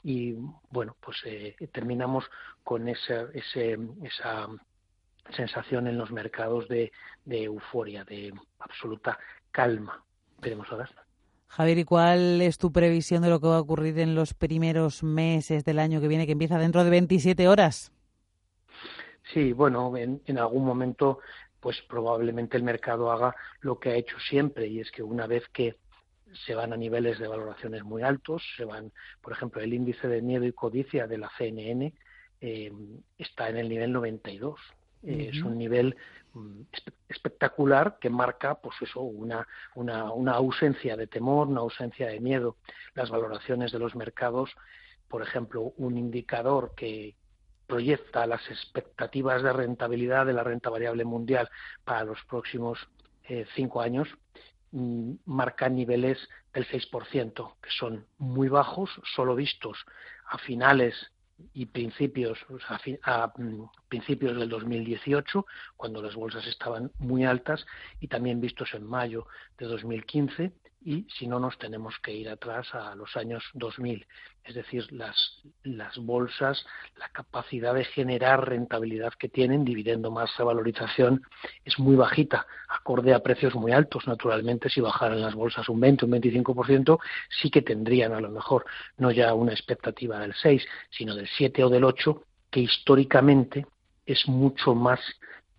[0.04, 0.34] y
[0.70, 2.26] bueno pues eh, terminamos
[2.64, 4.48] con esa, ese, esa
[5.36, 6.92] sensación en los mercados de,
[7.26, 9.18] de euforia, de absoluta
[9.52, 10.04] calma.
[10.40, 10.90] Veremos ahora.
[11.48, 15.04] Javier, ¿y cuál es tu previsión de lo que va a ocurrir en los primeros
[15.04, 17.92] meses del año que viene, que empieza dentro de 27 horas?
[19.34, 21.20] Sí, bueno, en, en algún momento
[21.62, 25.48] pues probablemente el mercado haga lo que ha hecho siempre y es que una vez
[25.54, 25.78] que
[26.46, 28.92] se van a niveles de valoraciones muy altos, se van,
[29.22, 31.94] por ejemplo, el índice de miedo y codicia de la CNN
[32.42, 32.72] eh,
[33.18, 34.60] está en el nivel 92.
[35.04, 35.96] Eh, es un nivel
[36.34, 36.62] mm,
[37.10, 42.58] espectacular que marca pues eso una, una, una ausencia de temor, una ausencia de miedo.
[42.96, 44.52] Las valoraciones de los mercados,
[45.08, 47.16] por ejemplo, un indicador que,
[47.72, 51.50] proyecta las expectativas de rentabilidad de la renta variable mundial
[51.86, 52.78] para los próximos
[53.30, 54.10] eh, cinco años
[54.74, 56.18] mm, marca niveles
[56.54, 59.78] del 6%, que son muy bajos, solo vistos
[60.28, 60.94] a finales
[61.54, 62.38] y principios,
[63.04, 65.46] a, mm, principios del 2018,
[65.78, 67.66] cuando las bolsas estaban muy altas,
[68.02, 70.52] y también vistos en mayo de 2015,
[70.84, 74.06] y si no nos tenemos que ir atrás a los años 2000.
[74.44, 76.66] Es decir, las, las bolsas,
[76.98, 81.22] la capacidad de generar rentabilidad que tienen, dividiendo más la valorización,
[81.64, 84.08] es muy bajita, acorde a precios muy altos.
[84.08, 88.66] Naturalmente, si bajaran las bolsas un 20, un 25%, sí que tendrían a lo mejor
[88.98, 93.68] no ya una expectativa del 6, sino del 7 o del 8, que históricamente
[94.06, 95.00] es mucho más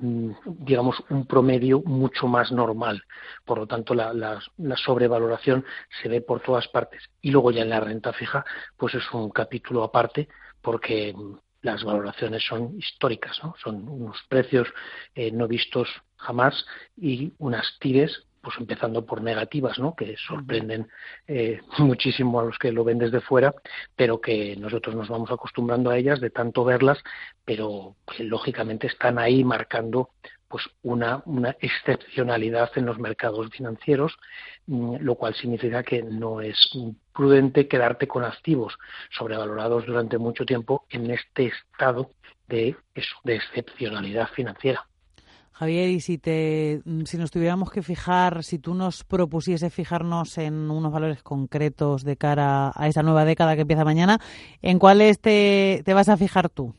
[0.02, 3.04] digamos, un promedio mucho más normal.
[3.44, 4.40] Por lo tanto, la,
[4.76, 5.64] sobrevaloración
[6.02, 7.02] se ve por todas partes.
[7.20, 8.44] Y luego ya en la renta fija,
[8.76, 10.28] pues es un capítulo aparte,
[10.60, 11.14] porque
[11.62, 13.54] las valoraciones son históricas, ¿no?
[13.62, 14.68] Son unos precios
[15.14, 19.94] eh, no vistos jamás y unas tires pues empezando por negativas, ¿no?
[19.94, 20.88] que sorprenden
[21.26, 23.54] eh, muchísimo a los que lo ven desde fuera,
[23.96, 26.98] pero que nosotros nos vamos acostumbrando a ellas de tanto verlas,
[27.44, 30.10] pero que lógicamente están ahí marcando
[30.48, 34.18] pues una, una excepcionalidad en los mercados financieros,
[34.66, 36.70] mm, lo cual significa que no es
[37.14, 38.76] prudente quedarte con activos
[39.10, 42.10] sobrevalorados durante mucho tiempo en este estado
[42.48, 44.86] de eso, de excepcionalidad financiera.
[45.52, 50.38] Javier, y si, te, mm, si nos tuviéramos que fijar, si tú nos propusiese fijarnos
[50.38, 54.18] en unos valores concretos de cara a esa nueva década que empieza mañana,
[54.62, 56.74] ¿en cuáles te, te vas a fijar tú?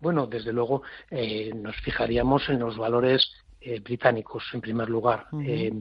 [0.00, 5.28] Bueno, desde luego eh, nos fijaríamos en los valores eh, británicos en primer lugar.
[5.42, 5.72] Eh,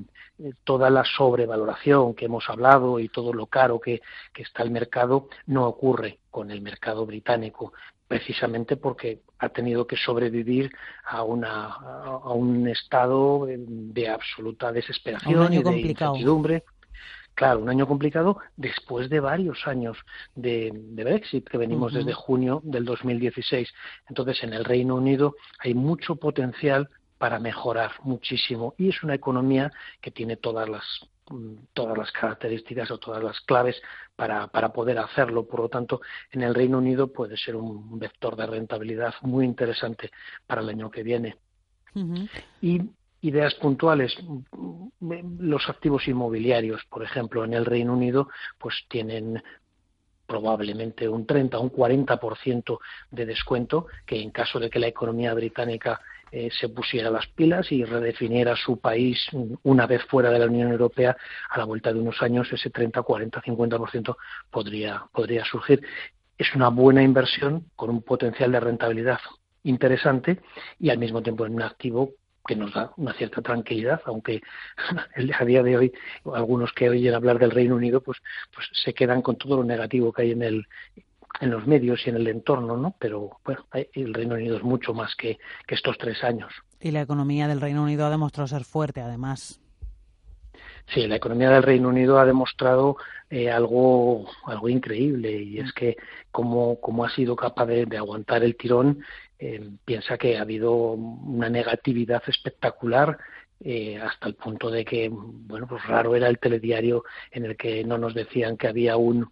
[0.63, 4.01] toda la sobrevaloración que hemos hablado y todo lo caro que,
[4.33, 7.73] que, está el mercado no ocurre con el mercado británico
[8.13, 10.71] precisamente porque ha tenido que sobrevivir
[11.03, 16.63] a, una, a un estado de absoluta desesperación y de incertidumbre.
[17.33, 19.97] Claro, un año complicado después de varios años
[20.35, 23.73] de, Brexit, que venimos desde junio del 2016.
[24.09, 29.71] Entonces, en el Reino Unido hay mucho potencial para mejorar muchísimo y es una economía
[30.01, 30.83] que tiene todas las
[31.73, 33.81] todas las características o todas las claves
[34.15, 35.47] para, para poder hacerlo.
[35.47, 36.01] Por lo tanto,
[36.31, 40.11] en el Reino Unido puede ser un vector de rentabilidad muy interesante
[40.45, 41.37] para el año que viene.
[42.61, 42.81] Y
[43.21, 44.15] ideas puntuales,
[44.99, 49.41] los activos inmobiliarios, por ejemplo, en el Reino Unido, pues tienen
[50.25, 52.79] probablemente un 30 o un 40%
[53.11, 56.01] de descuento, que en caso de que la economía británica
[56.35, 59.23] eh, se pusiera las pilas y redefiniera su país
[59.61, 61.15] una vez fuera de la Unión Europea,
[61.47, 64.15] a la vuelta de unos años ese 30, 40, 50%
[64.49, 65.85] podría, podría surgir.
[66.35, 69.19] Es una buena inversión con un potencial de rentabilidad
[69.61, 70.41] interesante
[70.79, 72.13] y al mismo tiempo en un activo
[72.47, 74.41] que nos da una cierta tranquilidad, aunque
[75.39, 75.93] a día de hoy
[76.33, 78.17] algunos que oyen hablar del Reino Unido pues,
[78.51, 80.67] pues se quedan con todo lo negativo que hay en el
[81.41, 82.95] en los medios y en el entorno, ¿no?
[82.99, 86.53] Pero bueno, el Reino Unido es mucho más que, que estos tres años.
[86.79, 89.59] Y la economía del Reino Unido ha demostrado ser fuerte, además.
[90.87, 92.97] Sí, la economía del Reino Unido ha demostrado
[93.29, 95.97] eh, algo, algo increíble y es que
[96.31, 99.03] como, como ha sido capaz de, aguantar el tirón,
[99.39, 103.17] eh, piensa que ha habido una negatividad espectacular
[103.61, 107.83] eh, hasta el punto de que, bueno, pues raro era el telediario en el que
[107.85, 109.31] no nos decían que había un,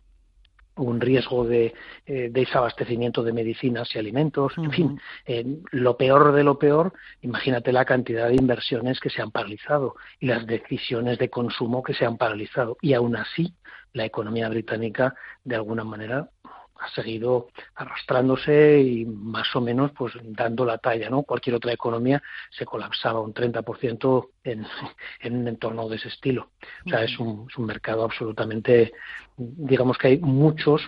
[0.76, 1.74] un riesgo de,
[2.05, 5.01] eh, desabastecimiento de medicinas y alimentos, en fin,
[5.72, 10.28] lo peor de lo peor, imagínate la cantidad de inversiones que se han paralizado y
[10.28, 12.78] las decisiones de consumo que se han paralizado.
[12.82, 13.53] Y aún así,
[13.93, 16.30] la economía británica, de alguna manera,
[16.82, 21.21] ha seguido arrastrándose y más o menos pues dando la talla, ¿no?
[21.21, 24.65] Cualquier otra economía se colapsaba un 30% en,
[25.21, 26.49] en un entorno de ese estilo.
[26.86, 28.93] O sea, es un, es un mercado absolutamente,
[29.38, 30.82] digamos que hay muchos,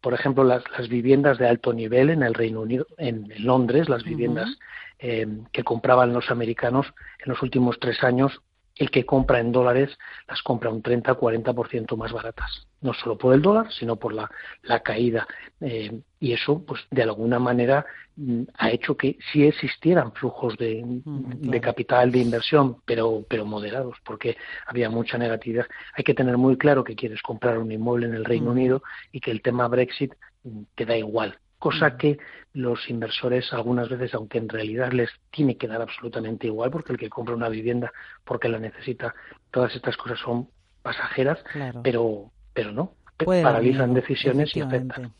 [0.00, 4.02] por ejemplo, las, las viviendas de alto nivel en el Reino Unido, en, Londres, las
[4.02, 4.58] viviendas
[4.98, 6.86] eh, que compraban los americanos
[7.24, 8.40] en los últimos tres años
[8.76, 9.96] el que compra en dólares
[10.26, 12.66] las compra un 30-40% más baratas.
[12.84, 14.30] No solo por el dólar, sino por la,
[14.62, 15.26] la caída.
[15.60, 20.82] Eh, y eso, pues, de alguna manera mm, ha hecho que sí existieran flujos de,
[20.84, 25.66] de, capital, de inversión, pero, pero moderados, porque había mucha negatividad.
[25.96, 28.82] Hay que tener muy claro que quieres comprar un inmueble en el Reino Unido
[29.12, 30.12] y que el tema Brexit
[30.44, 32.18] mm, te da igual cosa que
[32.52, 36.98] los inversores algunas veces, aunque en realidad les tiene que dar absolutamente igual, porque el
[36.98, 37.90] que compra una vivienda
[38.22, 39.14] porque la necesita,
[39.50, 40.50] todas estas cosas son
[40.82, 41.42] pasajeras,
[41.82, 45.12] pero, pero no, paralizan decisiones y afectan.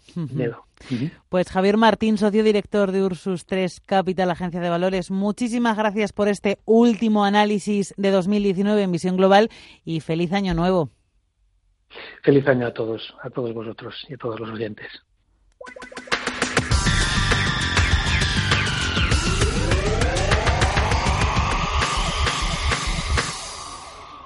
[1.29, 6.29] Pues Javier Martín, socio director de Ursus 3 Capital, agencia de valores, muchísimas gracias por
[6.29, 9.51] este último análisis de 2019 en visión global
[9.85, 10.91] y feliz año nuevo.
[12.23, 14.89] Feliz año a todos, a todos vosotros y a todos los oyentes.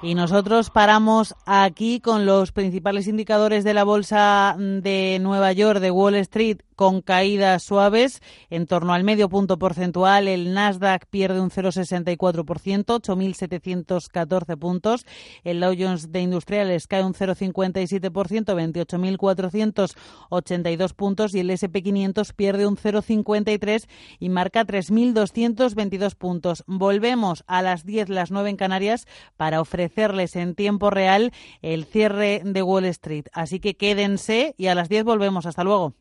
[0.01, 5.91] Y nosotros paramos aquí con los principales indicadores de la bolsa de Nueva York, de
[5.91, 10.29] Wall Street, con caídas suaves en torno al medio punto porcentual.
[10.29, 15.05] El Nasdaq pierde un 0,64%, 8.714 puntos.
[15.43, 21.35] El Dow Jones de Industriales cae un 0,57%, 28.482 puntos.
[21.35, 23.85] Y el SP500 pierde un 0,53
[24.17, 26.63] y marca 3.222 puntos.
[26.65, 29.05] Volvemos a las 10, las 9 en Canarias
[29.35, 33.25] para ofrecerles en tiempo real el cierre de Wall Street.
[33.33, 35.45] Así que quédense y a las 10 volvemos.
[35.45, 35.93] Hasta luego.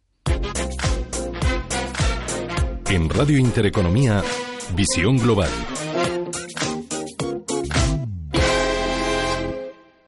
[2.90, 4.22] En Radio Intereconomía,
[4.74, 5.50] Visión Global